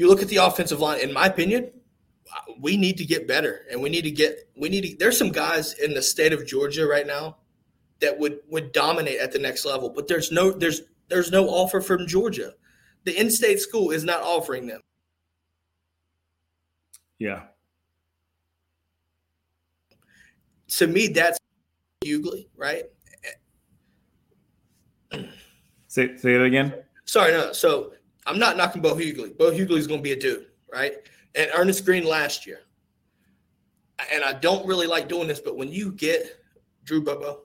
You 0.00 0.08
look 0.08 0.22
at 0.22 0.28
the 0.28 0.38
offensive 0.38 0.80
line, 0.80 1.00
in 1.00 1.12
my 1.12 1.26
opinion, 1.26 1.70
we 2.58 2.78
need 2.78 2.96
to 2.96 3.04
get 3.04 3.28
better 3.28 3.66
and 3.70 3.82
we 3.82 3.90
need 3.90 4.00
to 4.04 4.10
get 4.10 4.48
we 4.56 4.70
need 4.70 4.80
to 4.80 4.96
there's 4.98 5.18
some 5.18 5.30
guys 5.30 5.74
in 5.74 5.92
the 5.92 6.00
state 6.00 6.32
of 6.32 6.46
Georgia 6.46 6.86
right 6.86 7.06
now 7.06 7.36
that 8.00 8.18
would 8.18 8.38
would 8.48 8.72
dominate 8.72 9.20
at 9.20 9.30
the 9.30 9.38
next 9.38 9.66
level, 9.66 9.90
but 9.90 10.08
there's 10.08 10.32
no 10.32 10.52
there's 10.52 10.80
there's 11.08 11.30
no 11.30 11.46
offer 11.50 11.82
from 11.82 12.06
Georgia. 12.06 12.54
The 13.04 13.14
in-state 13.14 13.60
school 13.60 13.90
is 13.90 14.02
not 14.02 14.22
offering 14.22 14.66
them. 14.66 14.80
Yeah. 17.18 17.42
To 20.78 20.86
me, 20.86 21.08
that's 21.08 21.38
Hughley, 22.02 22.46
right? 22.56 22.84
Say, 25.88 26.16
say 26.16 26.36
it 26.36 26.40
again. 26.40 26.72
Sorry, 27.04 27.32
no. 27.32 27.52
So 27.52 27.92
I'm 28.30 28.38
not 28.38 28.56
knocking 28.56 28.80
Bo 28.80 28.94
Hughley. 28.94 29.36
Bo 29.36 29.50
Hughley's 29.50 29.88
going 29.88 29.98
to 30.00 30.04
be 30.04 30.12
a 30.12 30.18
dude, 30.18 30.46
right? 30.72 30.94
And 31.34 31.50
Earnest 31.54 31.84
Greene 31.84 32.04
last 32.04 32.46
year. 32.46 32.60
And 34.12 34.22
I 34.22 34.34
don't 34.34 34.64
really 34.66 34.86
like 34.86 35.08
doing 35.08 35.26
this, 35.26 35.40
but 35.40 35.56
when 35.56 35.72
you 35.72 35.92
get 35.92 36.40
Drew 36.84 37.02
Bobo, 37.02 37.42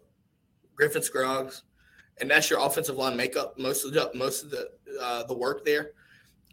Griffin 0.76 1.02
Scroggs, 1.02 1.64
and 2.22 2.30
that's 2.30 2.50
your 2.50 2.66
offensive 2.66 2.98
line 2.98 3.18
makeup, 3.18 3.58
most 3.58 3.84
of 3.84 3.94
the 3.94 4.12
most 4.14 4.44
of 4.44 4.52
the 4.52 4.70
uh, 5.02 5.24
the 5.24 5.34
work 5.34 5.66
there. 5.66 5.92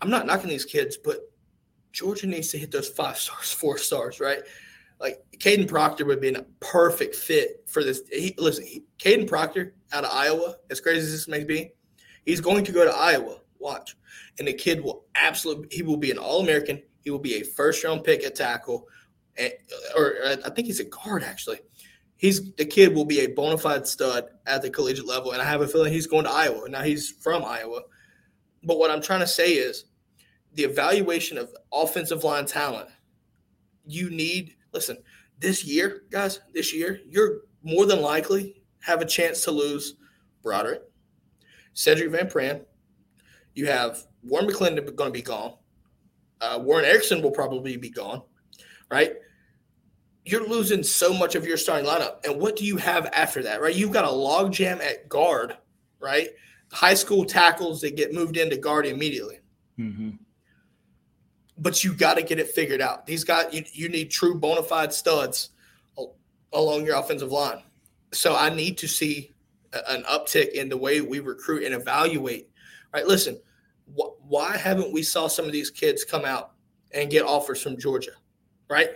I'm 0.01 0.11
not 0.11 0.27
knocking 0.27 0.49
these 0.49 0.64
kids, 0.64 0.97
but 0.97 1.18
Georgia 1.92 2.27
needs 2.27 2.49
to 2.49 2.59
hit 2.59 2.73
those 2.73 2.88
five 2.88 3.18
stars, 3.18 3.53
four 3.61 3.77
stars, 3.77 4.18
right? 4.18 4.40
Like 4.99 5.18
Kadyn 5.38 5.68
Proctor 5.68 6.07
would 6.07 6.21
be 6.21 6.33
a 6.33 6.42
perfect 6.59 7.14
fit 7.14 7.64
for 7.68 7.85
this. 7.85 8.03
He, 8.11 8.35
listen, 8.38 8.64
Kadyn 8.99 9.29
Proctor 9.29 9.75
out 9.92 10.05
of 10.05 10.11
Iowa, 10.11 10.57
as 10.71 10.81
crazy 10.81 11.01
as 11.01 11.12
this 11.12 11.29
may 11.29 11.45
be, 11.45 11.73
He's 12.25 12.40
going 12.40 12.64
to 12.64 12.73
go 12.73 12.85
to 12.85 12.95
Iowa. 12.95 13.38
Watch. 13.62 13.96
And 14.38 14.48
the 14.48 14.53
kid 14.53 14.83
will 14.83 15.07
absolutely, 15.14 15.68
he 15.70 15.83
will 15.83 15.96
be 15.96 16.11
an 16.11 16.18
All 16.18 16.42
American. 16.42 16.83
He 17.01 17.11
will 17.11 17.18
be 17.18 17.37
a 17.37 17.44
first 17.44 17.83
round 17.85 18.05
pick 18.05 18.25
at 18.25 18.35
tackle, 18.35 18.87
or 19.96 20.14
I 20.25 20.51
think 20.51 20.66
he's 20.66 20.81
a 20.81 20.85
guard 20.85 21.22
actually. 21.22 21.61
He's 22.16 22.53
the 22.55 22.64
kid 22.64 22.94
will 22.94 23.05
be 23.05 23.20
a 23.20 23.27
bona 23.27 23.59
fide 23.59 23.87
stud 23.87 24.27
at 24.46 24.62
the 24.62 24.70
collegiate 24.70 25.07
level, 25.07 25.33
and 25.33 25.42
I 25.42 25.44
have 25.44 25.61
a 25.61 25.66
feeling 25.66 25.92
he's 25.92 26.07
going 26.07 26.25
to 26.25 26.31
Iowa. 26.31 26.68
Now 26.68 26.83
he's 26.83 27.11
from 27.11 27.44
Iowa, 27.44 27.81
but 28.62 28.79
what 28.79 28.90
I'm 28.90 29.03
trying 29.03 29.20
to 29.20 29.27
say 29.27 29.55
is 29.55 29.87
the 30.55 30.62
evaluation 30.62 31.38
of 31.38 31.53
offensive 31.72 32.22
line 32.22 32.46
talent. 32.46 32.88
You 33.85 34.11
need 34.11 34.55
listen 34.72 34.98
this 35.40 35.64
year, 35.64 36.03
guys. 36.11 36.40
This 36.55 36.72
year, 36.72 37.01
you're 37.09 37.40
more 37.64 37.87
than 37.87 38.01
likely 38.01 38.62
have 38.81 39.01
a 39.01 39.07
chance 39.07 39.42
to 39.44 39.51
lose 39.51 39.96
Broderick, 40.42 40.83
Sedrick 41.75 42.11
Van 42.11 42.29
Pran. 42.29 42.64
You 43.55 43.67
have 43.67 44.05
Warren 44.23 44.49
McClendon 44.49 44.95
going 44.97 45.11
to 45.11 45.19
be 45.19 45.23
gone. 45.23 45.55
Uh, 46.41 46.59
Warren 46.61 46.85
Ericson 46.85 47.23
will 47.23 47.31
probably 47.31 47.77
be 47.77 47.91
gone, 47.91 48.23
right? 48.91 49.15
You're 50.25 50.49
losing 50.49 50.83
so 50.83 51.12
much 51.12 51.35
of 51.35 51.47
your 51.47 51.57
starting 51.57 51.88
lineup. 51.88 52.25
And 52.25 52.41
what 52.41 52.57
do 52.57 52.65
you 52.65 52.77
have 52.77 53.07
after 53.12 53.43
that, 53.45 53.61
right? 53.61 53.75
You've 53.75 53.93
got 53.93 54.05
a 54.05 54.09
logjam 54.09 54.81
at 54.81 55.09
guard, 55.09 55.57
right? 56.01 56.31
High 56.73 56.95
school 56.95 57.25
tackles 57.25 57.81
that 57.83 57.97
get 57.97 58.12
moved 58.12 58.37
into 58.37 58.57
guard 58.57 58.87
immediately. 58.87 59.41
Mm-hmm. 59.79 60.11
But 61.59 61.85
you 61.85 61.93
got 61.93 62.15
to 62.15 62.23
get 62.23 62.38
it 62.38 62.49
figured 62.49 62.81
out. 62.81 63.07
These 63.07 63.25
guys, 63.25 63.53
you, 63.53 63.65
you 63.73 63.88
need 63.88 64.11
true 64.11 64.37
bona 64.38 64.62
fide 64.62 64.93
studs 64.93 65.51
along 66.53 66.85
your 66.87 66.97
offensive 66.97 67.33
line. 67.33 67.62
So 68.12 68.37
I 68.37 68.51
need 68.55 68.79
to 68.79 68.88
see 68.88 69.33
an 69.88 70.03
uptick 70.05 70.53
in 70.53 70.69
the 70.69 70.77
way 70.77 71.01
we 71.01 71.21
recruit 71.21 71.65
and 71.65 71.75
evaluate. 71.75 72.51
Right? 72.92 73.07
Listen, 73.07 73.40
wh- 73.96 74.20
why 74.22 74.57
haven't 74.57 74.92
we 74.92 75.02
saw 75.02 75.28
some 75.28 75.46
of 75.46 75.52
these 75.52 75.70
kids 75.70 76.05
come 76.05 76.24
out 76.24 76.52
and 76.92 77.11
get 77.11 77.24
offers 77.24 77.62
from 77.62 77.78
Georgia? 77.78 78.12
Right? 78.68 78.90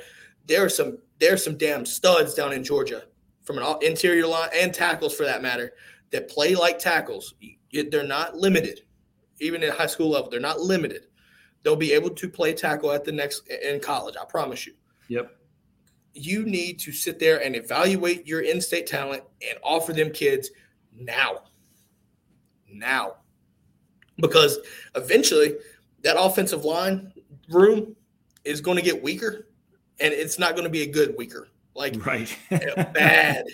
There 0.47 0.65
are 0.65 0.69
some 0.69 0.99
there 1.19 1.35
are 1.35 1.39
some 1.39 1.57
damn 1.57 1.87
studs 1.87 2.35
down 2.35 2.53
in 2.53 2.63
Georgia 2.63 3.05
from 3.43 3.59
an 3.59 3.77
interior 3.83 4.27
line 4.27 4.51
and 4.55 4.73
tackles 4.73 5.15
for 5.15 5.25
that 5.25 5.43
matter 5.43 5.73
that 6.11 6.29
play 6.29 6.55
like 6.55 6.79
tackles. 6.79 7.35
They're 7.73 8.05
not 8.05 8.37
limited, 8.37 8.83
even 9.41 9.63
at 9.63 9.75
high 9.75 9.87
school 9.87 10.11
level. 10.11 10.31
They're 10.31 10.41
not 10.41 10.61
limited. 10.61 11.07
They'll 11.63 11.77
be 11.77 11.93
able 11.93 12.11
to 12.11 12.29
play 12.29 12.53
tackle 12.53 12.93
at 12.93 13.05
the 13.05 13.13
next 13.13 13.49
in 13.49 13.81
college. 13.81 14.15
I 14.21 14.25
promise 14.25 14.67
you. 14.67 14.75
Yep 15.09 15.37
you 16.17 16.45
need 16.45 16.79
to 16.79 16.93
sit 16.93 17.19
there 17.19 17.43
and 17.43 17.55
evaluate 17.55 18.27
your 18.27 18.41
in-state 18.41 18.87
talent 18.87 19.23
and 19.47 19.59
offer 19.63 19.93
them 19.93 20.11
kids 20.11 20.51
now. 20.95 21.43
Now. 22.69 23.17
Because 24.19 24.59
eventually 24.95 25.57
that 26.03 26.17
offensive 26.19 26.65
line 26.65 27.13
room 27.49 27.97
is 28.45 28.61
going 28.61 28.77
to 28.77 28.83
get 28.83 29.03
weaker 29.03 29.49
and 30.01 30.13
it's 30.13 30.39
not 30.39 30.53
going 30.53 30.65
to 30.65 30.71
be 30.71 30.83
a 30.83 30.91
good 30.91 31.15
weaker. 31.17 31.49
Like 31.75 32.05
right. 32.07 32.37
bad. 32.51 33.45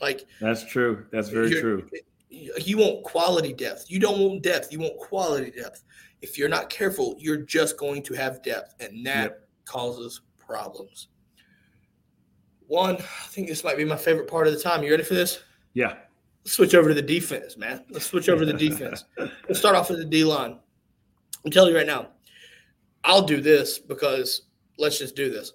Like 0.00 0.26
That's 0.40 0.64
true. 0.64 1.06
That's 1.12 1.28
very 1.28 1.50
true. 1.50 1.88
You 2.30 2.78
want 2.78 3.04
quality 3.04 3.52
depth. 3.52 3.86
You 3.88 3.98
don't 3.98 4.18
want 4.18 4.42
depth. 4.42 4.72
You 4.72 4.80
want 4.80 4.98
quality 4.98 5.50
depth. 5.50 5.84
If 6.20 6.36
you're 6.36 6.48
not 6.48 6.70
careful, 6.70 7.14
you're 7.18 7.38
just 7.38 7.78
going 7.78 8.02
to 8.04 8.14
have 8.14 8.42
depth 8.42 8.74
and 8.80 9.06
that 9.06 9.22
yep. 9.22 9.48
causes 9.64 10.20
problems. 10.38 11.08
One, 12.66 12.96
I 12.96 13.28
think 13.28 13.48
this 13.48 13.64
might 13.64 13.76
be 13.76 13.84
my 13.84 13.96
favorite 13.96 14.28
part 14.28 14.46
of 14.46 14.52
the 14.52 14.60
time. 14.60 14.82
You 14.82 14.90
ready 14.90 15.04
for 15.04 15.14
this? 15.14 15.42
Yeah 15.74 15.94
switch 16.48 16.74
over 16.74 16.88
to 16.88 16.94
the 16.94 17.02
defense, 17.02 17.56
man. 17.56 17.84
Let's 17.90 18.06
switch 18.06 18.28
over 18.28 18.44
to 18.44 18.52
the 18.52 18.58
defense. 18.58 19.04
Let's 19.16 19.58
start 19.58 19.76
off 19.76 19.90
with 19.90 19.98
the 19.98 20.04
D 20.04 20.24
line. 20.24 20.58
I'm 21.44 21.50
telling 21.50 21.70
you 21.70 21.76
right 21.76 21.86
now, 21.86 22.08
I'll 23.04 23.22
do 23.22 23.40
this 23.40 23.78
because 23.78 24.42
let's 24.78 24.98
just 24.98 25.16
do 25.16 25.30
this. 25.30 25.52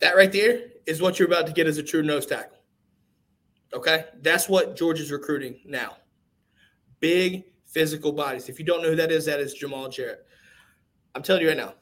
That 0.00 0.16
right 0.16 0.30
there 0.30 0.60
is 0.86 1.00
what 1.00 1.18
you're 1.18 1.28
about 1.28 1.46
to 1.46 1.52
get 1.52 1.66
as 1.66 1.78
a 1.78 1.82
true 1.82 2.02
nose 2.02 2.26
tackle. 2.26 2.58
Okay? 3.72 4.04
That's 4.20 4.48
what 4.48 4.76
Georgia's 4.76 5.10
recruiting 5.10 5.60
now. 5.64 5.96
Big 7.00 7.44
physical 7.66 8.12
bodies. 8.12 8.48
If 8.48 8.58
you 8.58 8.64
don't 8.64 8.82
know 8.82 8.90
who 8.90 8.96
that 8.96 9.10
is, 9.10 9.24
that 9.24 9.40
is 9.40 9.58
Jamaal 9.58 9.92
Jarrett. 9.92 10.26
I'm 11.14 11.22
telling 11.22 11.42
you 11.42 11.48
right 11.48 11.56
now, 11.56 11.74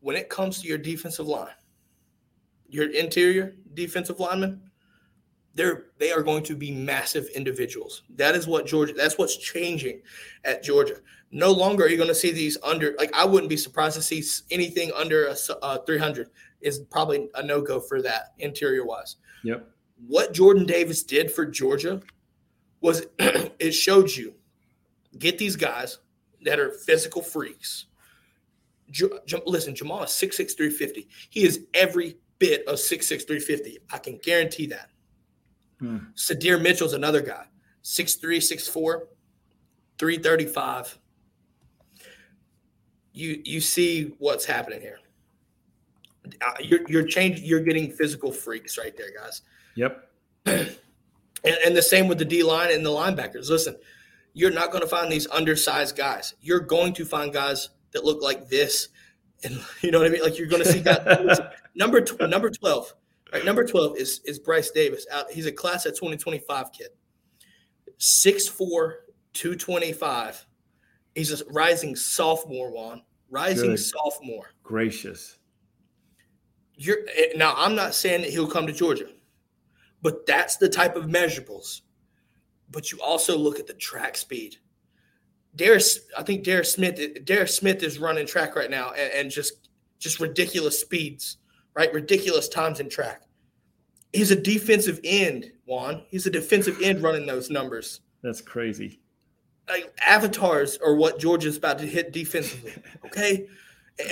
when 0.00 0.16
it 0.16 0.28
comes 0.28 0.60
to 0.60 0.68
your 0.68 0.78
defensive 0.78 1.26
line, 1.26 1.54
your 2.68 2.90
interior 2.90 3.56
defensive 3.74 4.20
lineman, 4.20 4.65
they're 5.56 5.86
they 5.98 6.12
are 6.12 6.22
going 6.22 6.44
to 6.44 6.54
be 6.54 6.70
massive 6.70 7.26
individuals. 7.34 8.02
That 8.10 8.36
is 8.36 8.46
what 8.46 8.66
Georgia. 8.66 8.92
That's 8.92 9.18
what's 9.18 9.36
changing 9.36 10.02
at 10.44 10.62
Georgia. 10.62 10.96
No 11.32 11.50
longer 11.50 11.84
are 11.84 11.88
you 11.88 11.96
going 11.96 12.08
to 12.08 12.14
see 12.14 12.30
these 12.30 12.56
under. 12.62 12.94
Like 12.98 13.12
I 13.14 13.24
wouldn't 13.24 13.50
be 13.50 13.56
surprised 13.56 13.96
to 13.96 14.02
see 14.02 14.22
anything 14.50 14.92
under 14.94 15.26
a, 15.26 15.36
uh, 15.62 15.78
300 15.78 16.30
is 16.60 16.80
probably 16.90 17.28
a 17.34 17.42
no 17.42 17.60
go 17.60 17.80
for 17.80 18.02
that 18.02 18.34
interior 18.38 18.84
wise. 18.84 19.16
Yep. 19.42 19.68
What 20.06 20.34
Jordan 20.34 20.66
Davis 20.66 21.02
did 21.02 21.32
for 21.32 21.46
Georgia 21.46 22.02
was 22.80 23.06
it 23.18 23.72
showed 23.72 24.10
you 24.10 24.34
get 25.18 25.38
these 25.38 25.56
guys 25.56 25.98
that 26.42 26.60
are 26.60 26.70
physical 26.70 27.22
freaks. 27.22 27.86
J- 28.90 29.06
J- 29.26 29.42
listen, 29.46 29.74
Jamaal 29.74 30.04
is 30.04 30.10
6'6", 30.10 30.56
350. 30.56 31.08
He 31.30 31.44
is 31.44 31.66
every 31.74 32.18
bit 32.38 32.66
of 32.68 32.74
6'6", 32.76 33.26
350. 33.26 33.78
I 33.90 33.98
can 33.98 34.20
guarantee 34.22 34.66
that. 34.66 34.90
Hmm. 35.78 35.98
Sydir 36.14 36.60
Mitchell's 36.60 36.92
another 36.92 37.20
guy. 37.20 37.44
6'3", 37.84 38.38
6'4", 38.38 39.00
335. 39.98 40.98
You 43.12 43.40
you 43.44 43.60
see 43.62 44.14
what's 44.18 44.44
happening 44.44 44.80
here. 44.80 44.98
Uh, 46.26 46.52
you're 46.60 46.80
you're 46.86 47.06
changing. 47.06 47.46
You're 47.46 47.60
getting 47.60 47.90
physical 47.90 48.30
freaks 48.30 48.76
right 48.76 48.94
there, 48.94 49.08
guys. 49.18 49.40
Yep. 49.74 50.10
and, 50.46 50.76
and 51.44 51.76
the 51.76 51.80
same 51.80 52.08
with 52.08 52.18
the 52.18 52.26
D 52.26 52.42
line 52.42 52.70
and 52.72 52.84
the 52.84 52.90
linebackers. 52.90 53.48
Listen, 53.48 53.76
you're 54.34 54.50
not 54.50 54.70
going 54.70 54.82
to 54.82 54.88
find 54.88 55.10
these 55.10 55.26
undersized 55.28 55.96
guys. 55.96 56.34
You're 56.42 56.60
going 56.60 56.92
to 56.94 57.06
find 57.06 57.32
guys 57.32 57.70
that 57.92 58.04
look 58.04 58.22
like 58.22 58.48
this, 58.48 58.88
and 59.42 59.58
you 59.80 59.90
know 59.90 59.98
what 59.98 60.08
I 60.08 60.10
mean. 60.10 60.22
Like 60.22 60.38
you're 60.38 60.48
going 60.48 60.62
to 60.62 60.70
see 60.70 60.80
guys. 60.80 61.40
number 61.74 62.02
tw- 62.02 62.28
number 62.28 62.50
right? 63.32 63.44
Number 63.44 63.64
twelve 63.64 63.96
is 63.96 64.20
is 64.24 64.38
Bryce 64.38 64.70
Davis. 64.70 65.06
Out. 65.12 65.30
He's 65.30 65.46
a 65.46 65.52
class 65.52 65.86
at 65.86 65.94
2025 65.94 66.72
kid. 66.72 66.88
6'4", 67.98 68.92
225. 69.32 70.46
He's 71.14 71.40
a 71.40 71.44
rising 71.46 71.96
sophomore, 71.96 72.70
Juan. 72.70 73.02
Rising 73.30 73.70
Good. 73.70 73.80
sophomore. 73.80 74.50
Gracious. 74.62 75.38
You're 76.74 76.98
eh, 77.14 77.28
now. 77.36 77.54
I'm 77.56 77.74
not 77.74 77.94
saying 77.94 78.22
that 78.22 78.30
he'll 78.30 78.46
come 78.46 78.66
to 78.66 78.72
Georgia, 78.72 79.08
but 80.02 80.26
that's 80.26 80.56
the 80.56 80.68
type 80.68 80.94
of 80.94 81.06
measurables. 81.06 81.80
But 82.70 82.92
you 82.92 83.00
also 83.00 83.36
look 83.36 83.58
at 83.58 83.66
the 83.66 83.74
track 83.74 84.16
speed. 84.16 84.56
Darius, 85.54 86.00
I 86.16 86.22
think 86.22 86.44
Darius 86.44 86.72
Smith. 86.72 87.24
Darius 87.24 87.56
Smith 87.56 87.82
is 87.82 87.98
running 87.98 88.26
track 88.26 88.54
right 88.54 88.70
now, 88.70 88.90
and, 88.90 89.12
and 89.14 89.30
just 89.30 89.70
just 89.98 90.20
ridiculous 90.20 90.78
speeds, 90.78 91.38
right? 91.76 91.92
Ridiculous 91.92 92.48
times 92.48 92.80
in 92.80 92.88
track. 92.88 93.22
He's 94.12 94.30
a 94.30 94.36
defensive 94.36 94.98
end, 95.04 95.52
Juan. 95.66 96.02
He's 96.08 96.26
a 96.26 96.30
defensive 96.30 96.80
end 96.82 97.02
running 97.02 97.26
those 97.26 97.50
numbers. 97.50 98.00
That's 98.22 98.40
crazy. 98.40 99.00
Like 99.68 99.94
avatars 100.04 100.78
are 100.78 100.94
what 100.94 101.18
Georgia's 101.18 101.58
about 101.58 101.78
to 101.78 101.86
hit 101.86 102.12
defensively. 102.12 102.72
Okay. 103.06 103.46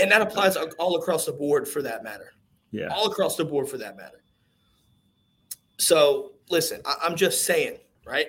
and 0.00 0.10
that 0.10 0.22
applies 0.22 0.56
all 0.78 0.96
across 0.96 1.26
the 1.26 1.32
board 1.32 1.66
for 1.66 1.82
that 1.82 2.04
matter. 2.04 2.32
Yeah. 2.70 2.88
All 2.88 3.10
across 3.10 3.36
the 3.36 3.44
board 3.44 3.68
for 3.68 3.76
that 3.78 3.96
matter. 3.96 4.22
So 5.78 6.32
listen, 6.48 6.80
I, 6.84 7.06
am 7.06 7.16
just 7.16 7.44
saying, 7.44 7.78
right? 8.06 8.28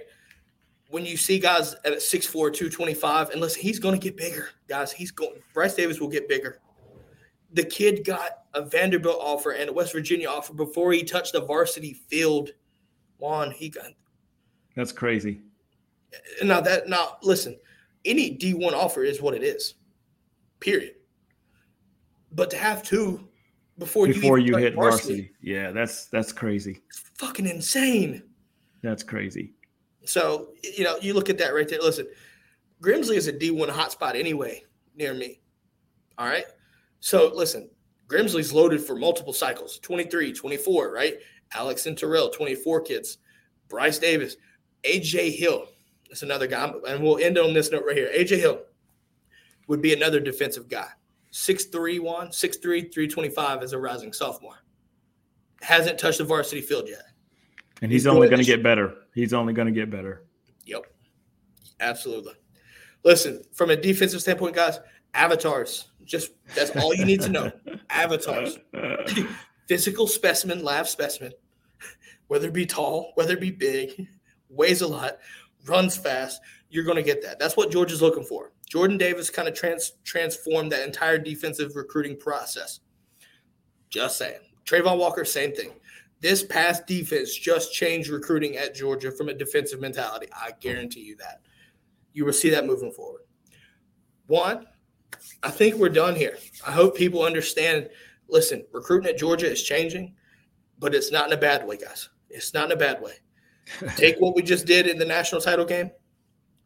When 0.89 1.05
you 1.05 1.17
see 1.17 1.39
guys 1.39 1.73
at 1.85 1.93
6'4, 1.93 2.31
225, 2.31 3.29
and 3.31 3.41
listen, 3.41 3.61
he's 3.61 3.79
going 3.79 3.97
to 3.97 4.03
get 4.03 4.17
bigger, 4.17 4.49
guys. 4.67 4.91
He's 4.91 5.11
going, 5.11 5.41
Bryce 5.53 5.75
Davis 5.75 5.99
will 5.99 6.09
get 6.09 6.27
bigger. 6.27 6.59
The 7.55 7.63
kid 7.63 8.03
got 8.03 8.43
a 8.53 8.61
Vanderbilt 8.61 9.17
offer 9.21 9.51
and 9.51 9.69
a 9.69 9.73
West 9.73 9.93
Virginia 9.93 10.27
offer 10.27 10.53
before 10.53 10.91
he 10.91 11.03
touched 11.03 11.31
the 11.31 11.41
varsity 11.41 11.93
field. 11.93 12.51
Juan, 13.17 13.49
he 13.49 13.69
got. 13.69 13.87
That's 14.75 14.91
crazy. 14.91 15.41
Now 16.43 16.59
that 16.61 16.89
now 16.89 17.17
listen, 17.23 17.57
any 18.03 18.29
D 18.29 18.53
one 18.53 18.73
offer 18.73 19.03
is 19.03 19.21
what 19.21 19.33
it 19.33 19.41
is. 19.41 19.75
Period. 20.59 20.95
But 22.33 22.49
to 22.51 22.57
have 22.57 22.83
two 22.83 23.25
before 23.77 24.07
before 24.07 24.37
you, 24.37 24.57
you 24.57 24.57
hit 24.57 24.75
varsity, 24.75 25.13
varsity, 25.13 25.31
yeah, 25.41 25.71
that's 25.71 26.07
that's 26.07 26.33
crazy. 26.33 26.81
It's 26.89 26.99
fucking 27.15 27.45
insane. 27.45 28.21
That's 28.81 29.03
crazy. 29.03 29.53
So 30.03 30.49
you 30.61 30.83
know, 30.83 30.97
you 31.01 31.13
look 31.13 31.29
at 31.29 31.37
that 31.37 31.53
right 31.53 31.69
there. 31.69 31.79
Listen, 31.81 32.07
Grimsley 32.81 33.15
is 33.15 33.27
a 33.27 33.31
D 33.31 33.51
one 33.51 33.69
hotspot 33.69 34.15
anyway 34.15 34.63
near 34.93 35.13
me. 35.13 35.39
All 36.17 36.27
right. 36.27 36.45
So 37.05 37.31
listen, 37.31 37.69
Grimsley's 38.07 38.51
loaded 38.51 38.81
for 38.81 38.95
multiple 38.95 39.31
cycles 39.31 39.77
23, 39.77 40.33
24, 40.33 40.91
right? 40.91 41.13
Alex 41.53 41.85
and 41.85 41.95
Terrell, 41.95 42.29
24 42.29 42.81
kids. 42.81 43.19
Bryce 43.69 43.99
Davis, 43.99 44.37
AJ 44.81 45.37
Hill, 45.37 45.67
that's 46.09 46.23
another 46.23 46.47
guy. 46.47 46.73
And 46.87 47.03
we'll 47.03 47.19
end 47.19 47.37
on 47.37 47.53
this 47.53 47.69
note 47.69 47.83
right 47.85 47.95
here. 47.95 48.09
AJ 48.11 48.39
Hill 48.39 48.59
would 49.67 49.83
be 49.83 49.93
another 49.93 50.19
defensive 50.19 50.67
guy. 50.67 50.87
6'3, 51.31 51.99
1, 51.99 52.29
6'3, 52.29 52.59
325 52.59 53.61
as 53.61 53.73
a 53.73 53.77
rising 53.77 54.11
sophomore. 54.11 54.63
Hasn't 55.61 55.99
touched 55.99 56.17
the 56.17 56.23
varsity 56.23 56.61
field 56.61 56.89
yet. 56.89 57.03
And 57.83 57.91
he's, 57.91 58.01
he's 58.01 58.07
only 58.07 58.29
going 58.29 58.41
to 58.41 58.45
get 58.45 58.63
better. 58.63 58.95
He's 59.13 59.31
only 59.31 59.53
going 59.53 59.67
to 59.67 59.71
get 59.71 59.91
better. 59.91 60.25
Yep. 60.65 60.87
Absolutely. 61.81 62.33
Listen, 63.03 63.43
from 63.53 63.69
a 63.69 63.75
defensive 63.75 64.21
standpoint, 64.21 64.55
guys, 64.55 64.79
avatars. 65.15 65.87
Just 66.03 66.31
that's 66.53 66.71
all 66.75 66.93
you 66.93 67.05
need 67.05 67.21
to 67.21 67.29
know. 67.29 67.51
avatars. 67.89 68.59
Physical 69.67 70.05
specimen, 70.05 70.63
lab 70.63 70.87
specimen, 70.87 71.31
whether 72.27 72.47
it 72.49 72.53
be 72.53 72.67
tall, 72.67 73.13
whether 73.15 73.33
it 73.33 73.41
be 73.41 73.49
big, 73.49 74.07
weighs 74.49 74.81
a 74.81 74.87
lot, 74.87 75.17
runs 75.65 75.97
fast, 75.97 76.39
you're 76.69 76.83
going 76.83 76.97
to 76.97 77.03
get 77.03 77.23
that. 77.23 77.39
That's 77.39 77.57
what 77.57 77.71
Georgia's 77.71 78.01
looking 78.01 78.23
for. 78.23 78.51
Jordan 78.69 78.97
Davis 78.97 79.31
kind 79.31 79.47
of 79.47 79.55
trans- 79.55 79.93
transformed 80.03 80.71
that 80.71 80.85
entire 80.85 81.17
defensive 81.17 81.75
recruiting 81.75 82.17
process. 82.17 82.81
Just 83.89 84.17
saying. 84.17 84.39
Travon 84.65 84.97
Walker, 84.97 85.25
same 85.25 85.53
thing. 85.53 85.71
This 86.21 86.43
past 86.43 86.87
defense 86.87 87.35
just 87.35 87.73
changed 87.73 88.09
recruiting 88.09 88.57
at 88.57 88.75
Georgia 88.75 89.11
from 89.11 89.29
a 89.29 89.33
defensive 89.33 89.79
mentality. 89.79 90.27
I 90.33 90.51
guarantee 90.59 91.01
you 91.01 91.15
that. 91.17 91.41
You 92.13 92.25
will 92.25 92.33
see 92.33 92.49
that 92.49 92.65
moving 92.65 92.91
forward. 92.91 93.21
Juan, 94.27 94.65
I 95.45 95.51
think 95.51 95.75
we're 95.75 95.89
done 95.89 96.15
here. 96.15 96.37
I 96.65 96.71
hope 96.71 96.97
people 96.97 97.21
understand. 97.21 97.89
Listen, 98.27 98.65
recruiting 98.73 99.09
at 99.11 99.17
Georgia 99.17 99.49
is 99.49 99.61
changing, 99.61 100.15
but 100.79 100.95
it's 100.95 101.11
not 101.11 101.27
in 101.27 101.33
a 101.33 101.37
bad 101.37 101.67
way, 101.67 101.77
guys. 101.77 102.09
It's 102.31 102.53
not 102.53 102.65
in 102.65 102.71
a 102.71 102.75
bad 102.75 102.99
way. 102.99 103.13
Take 103.95 104.17
what 104.19 104.35
we 104.35 104.41
just 104.41 104.65
did 104.65 104.87
in 104.87 104.97
the 104.97 105.05
national 105.05 105.41
title 105.41 105.65
game, 105.65 105.91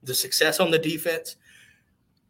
the 0.03 0.13
success 0.13 0.61
on 0.61 0.71
the 0.71 0.79
defense, 0.79 1.35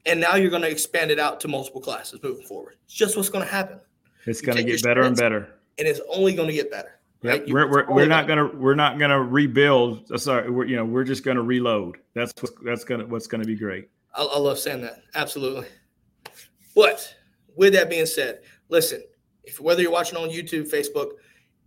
and 0.08 0.20
now 0.20 0.36
you're 0.36 0.50
going 0.50 0.64
to 0.64 0.72
expand 0.72 1.12
it 1.12 1.20
out 1.20 1.40
to 1.42 1.48
multiple 1.48 1.82
classes 1.82 2.20
moving 2.24 2.46
forward. 2.46 2.78
It's 2.86 2.96
just 2.96 3.16
what's 3.16 3.30
going 3.30 3.46
to 3.46 3.52
happen. 3.52 3.80
It's 4.26 4.42
going 4.42 4.58
to 4.58 4.64
get 4.64 4.82
better 4.82 5.04
and 5.04 5.16
better, 5.16 5.54
and 5.78 5.88
it's 5.88 6.02
only 6.12 6.34
going 6.34 6.48
to 6.48 6.54
get 6.54 6.72
better. 6.72 7.00
Right? 7.22 7.42
Yep. 7.42 7.54
We're, 7.54 7.70
we're, 7.70 7.92
we're 7.94 8.08
not 8.08 8.28
gonna 8.28 8.48
we're 8.48 8.76
not 8.76 8.98
gonna 8.98 9.22
rebuild. 9.22 10.10
Uh, 10.10 10.18
sorry, 10.18 10.50
we're 10.50 10.66
you 10.66 10.78
know 10.78 10.86
we're 10.86 11.04
just 11.04 11.26
gonna 11.26 11.44
reload. 11.44 11.98
That's 12.14 12.32
what 12.40 12.52
that's 12.64 12.86
gonna 12.86 13.06
what's 13.08 13.28
gonna 13.28 13.44
be 13.44 13.58
great. 13.58 13.90
I, 14.16 14.24
I 14.24 14.40
love 14.40 14.58
saying 14.58 14.80
that. 14.84 15.02
Absolutely. 15.16 15.66
But 16.80 17.14
with 17.58 17.74
that 17.74 17.90
being 17.90 18.06
said, 18.06 18.40
listen, 18.70 19.04
if 19.44 19.60
whether 19.60 19.82
you're 19.82 19.92
watching 19.92 20.18
on 20.18 20.30
YouTube, 20.30 20.72
Facebook, 20.72 21.12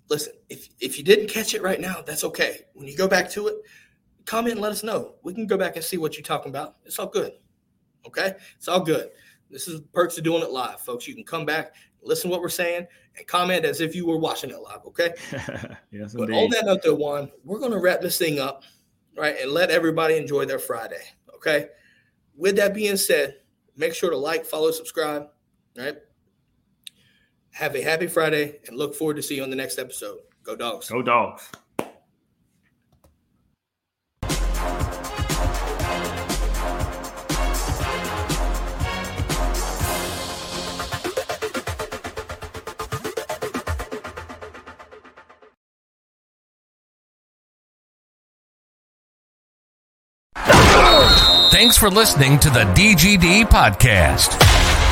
listen, 0.09 0.33
if 0.49 0.71
if 0.81 0.97
you 0.97 1.05
didn't 1.05 1.29
catch 1.29 1.53
it 1.53 1.61
right 1.61 1.79
now, 1.79 1.97
that's 2.07 2.25
okay. 2.25 2.61
When 2.73 2.89
you 2.89 2.97
go 2.97 3.07
back 3.07 3.31
to 3.33 3.49
it, 3.49 3.57
comment 4.25 4.53
and 4.53 4.63
let 4.63 4.73
us 4.73 4.83
know. 4.83 5.17
We 5.23 5.35
can 5.35 5.47
go 5.47 5.59
back 5.59 5.77
and 5.77 5.85
see 5.85 5.99
what 5.99 6.17
you're 6.17 6.25
talking 6.25 6.49
about. 6.49 6.77
It's 6.87 6.99
all 6.99 7.09
good. 7.09 7.33
Okay? 8.07 8.37
It's 8.57 8.69
all 8.69 8.81
good. 8.81 9.11
This 9.51 9.69
is 9.69 9.83
perks 9.93 10.17
of 10.17 10.25
doing 10.25 10.43
it 10.43 10.51
live, 10.51 10.81
folks. 10.81 11.07
You 11.07 11.15
can 11.15 11.25
come 11.25 11.45
back, 11.45 11.75
listen 12.01 12.31
to 12.31 12.33
what 12.33 12.41
we're 12.41 12.49
saying, 12.49 12.87
and 13.19 13.27
comment 13.27 13.67
as 13.67 13.83
if 13.83 13.95
you 13.95 14.07
were 14.07 14.17
watching 14.17 14.49
it 14.49 14.61
live, 14.61 14.81
okay? 14.87 15.13
yes, 15.91 16.15
but 16.15 16.31
on 16.33 16.49
that 16.53 16.65
note, 16.65 16.81
though, 16.83 16.95
Juan, 16.95 17.31
we're 17.45 17.59
going 17.59 17.73
to 17.73 17.79
wrap 17.79 18.01
this 18.01 18.17
thing 18.17 18.41
up, 18.41 18.63
right, 19.15 19.37
and 19.43 19.53
let 19.53 19.71
everybody 19.71 20.17
enjoy 20.17 20.47
their 20.47 20.59
Friday, 20.59 21.03
okay? 21.35 21.67
With 22.35 22.57
that 22.57 22.73
being 22.73 22.97
said, 22.97 23.42
make 23.77 23.95
sure 23.95 24.11
to 24.11 24.17
like, 24.17 24.45
follow, 24.45 24.71
subscribe, 24.71 25.29
right? 25.77 25.97
Have 27.53 27.75
a 27.75 27.83
happy 27.83 28.07
Friday 28.07 28.61
and 28.67 28.77
look 28.77 28.95
forward 28.95 29.17
to 29.17 29.23
see 29.23 29.37
you 29.37 29.43
on 29.43 29.51
the 29.51 29.57
next 29.57 29.79
episode. 29.79 30.19
Go 30.43 30.57
dogs. 30.57 30.89
Go 30.89 31.03
dogs. 31.03 31.49
Thanks 51.63 51.79
for 51.79 51.91
listening 51.91 52.41
to 52.41 52.51
the 52.51 52.65
DGD 52.75 53.45
podcast. 53.45 54.37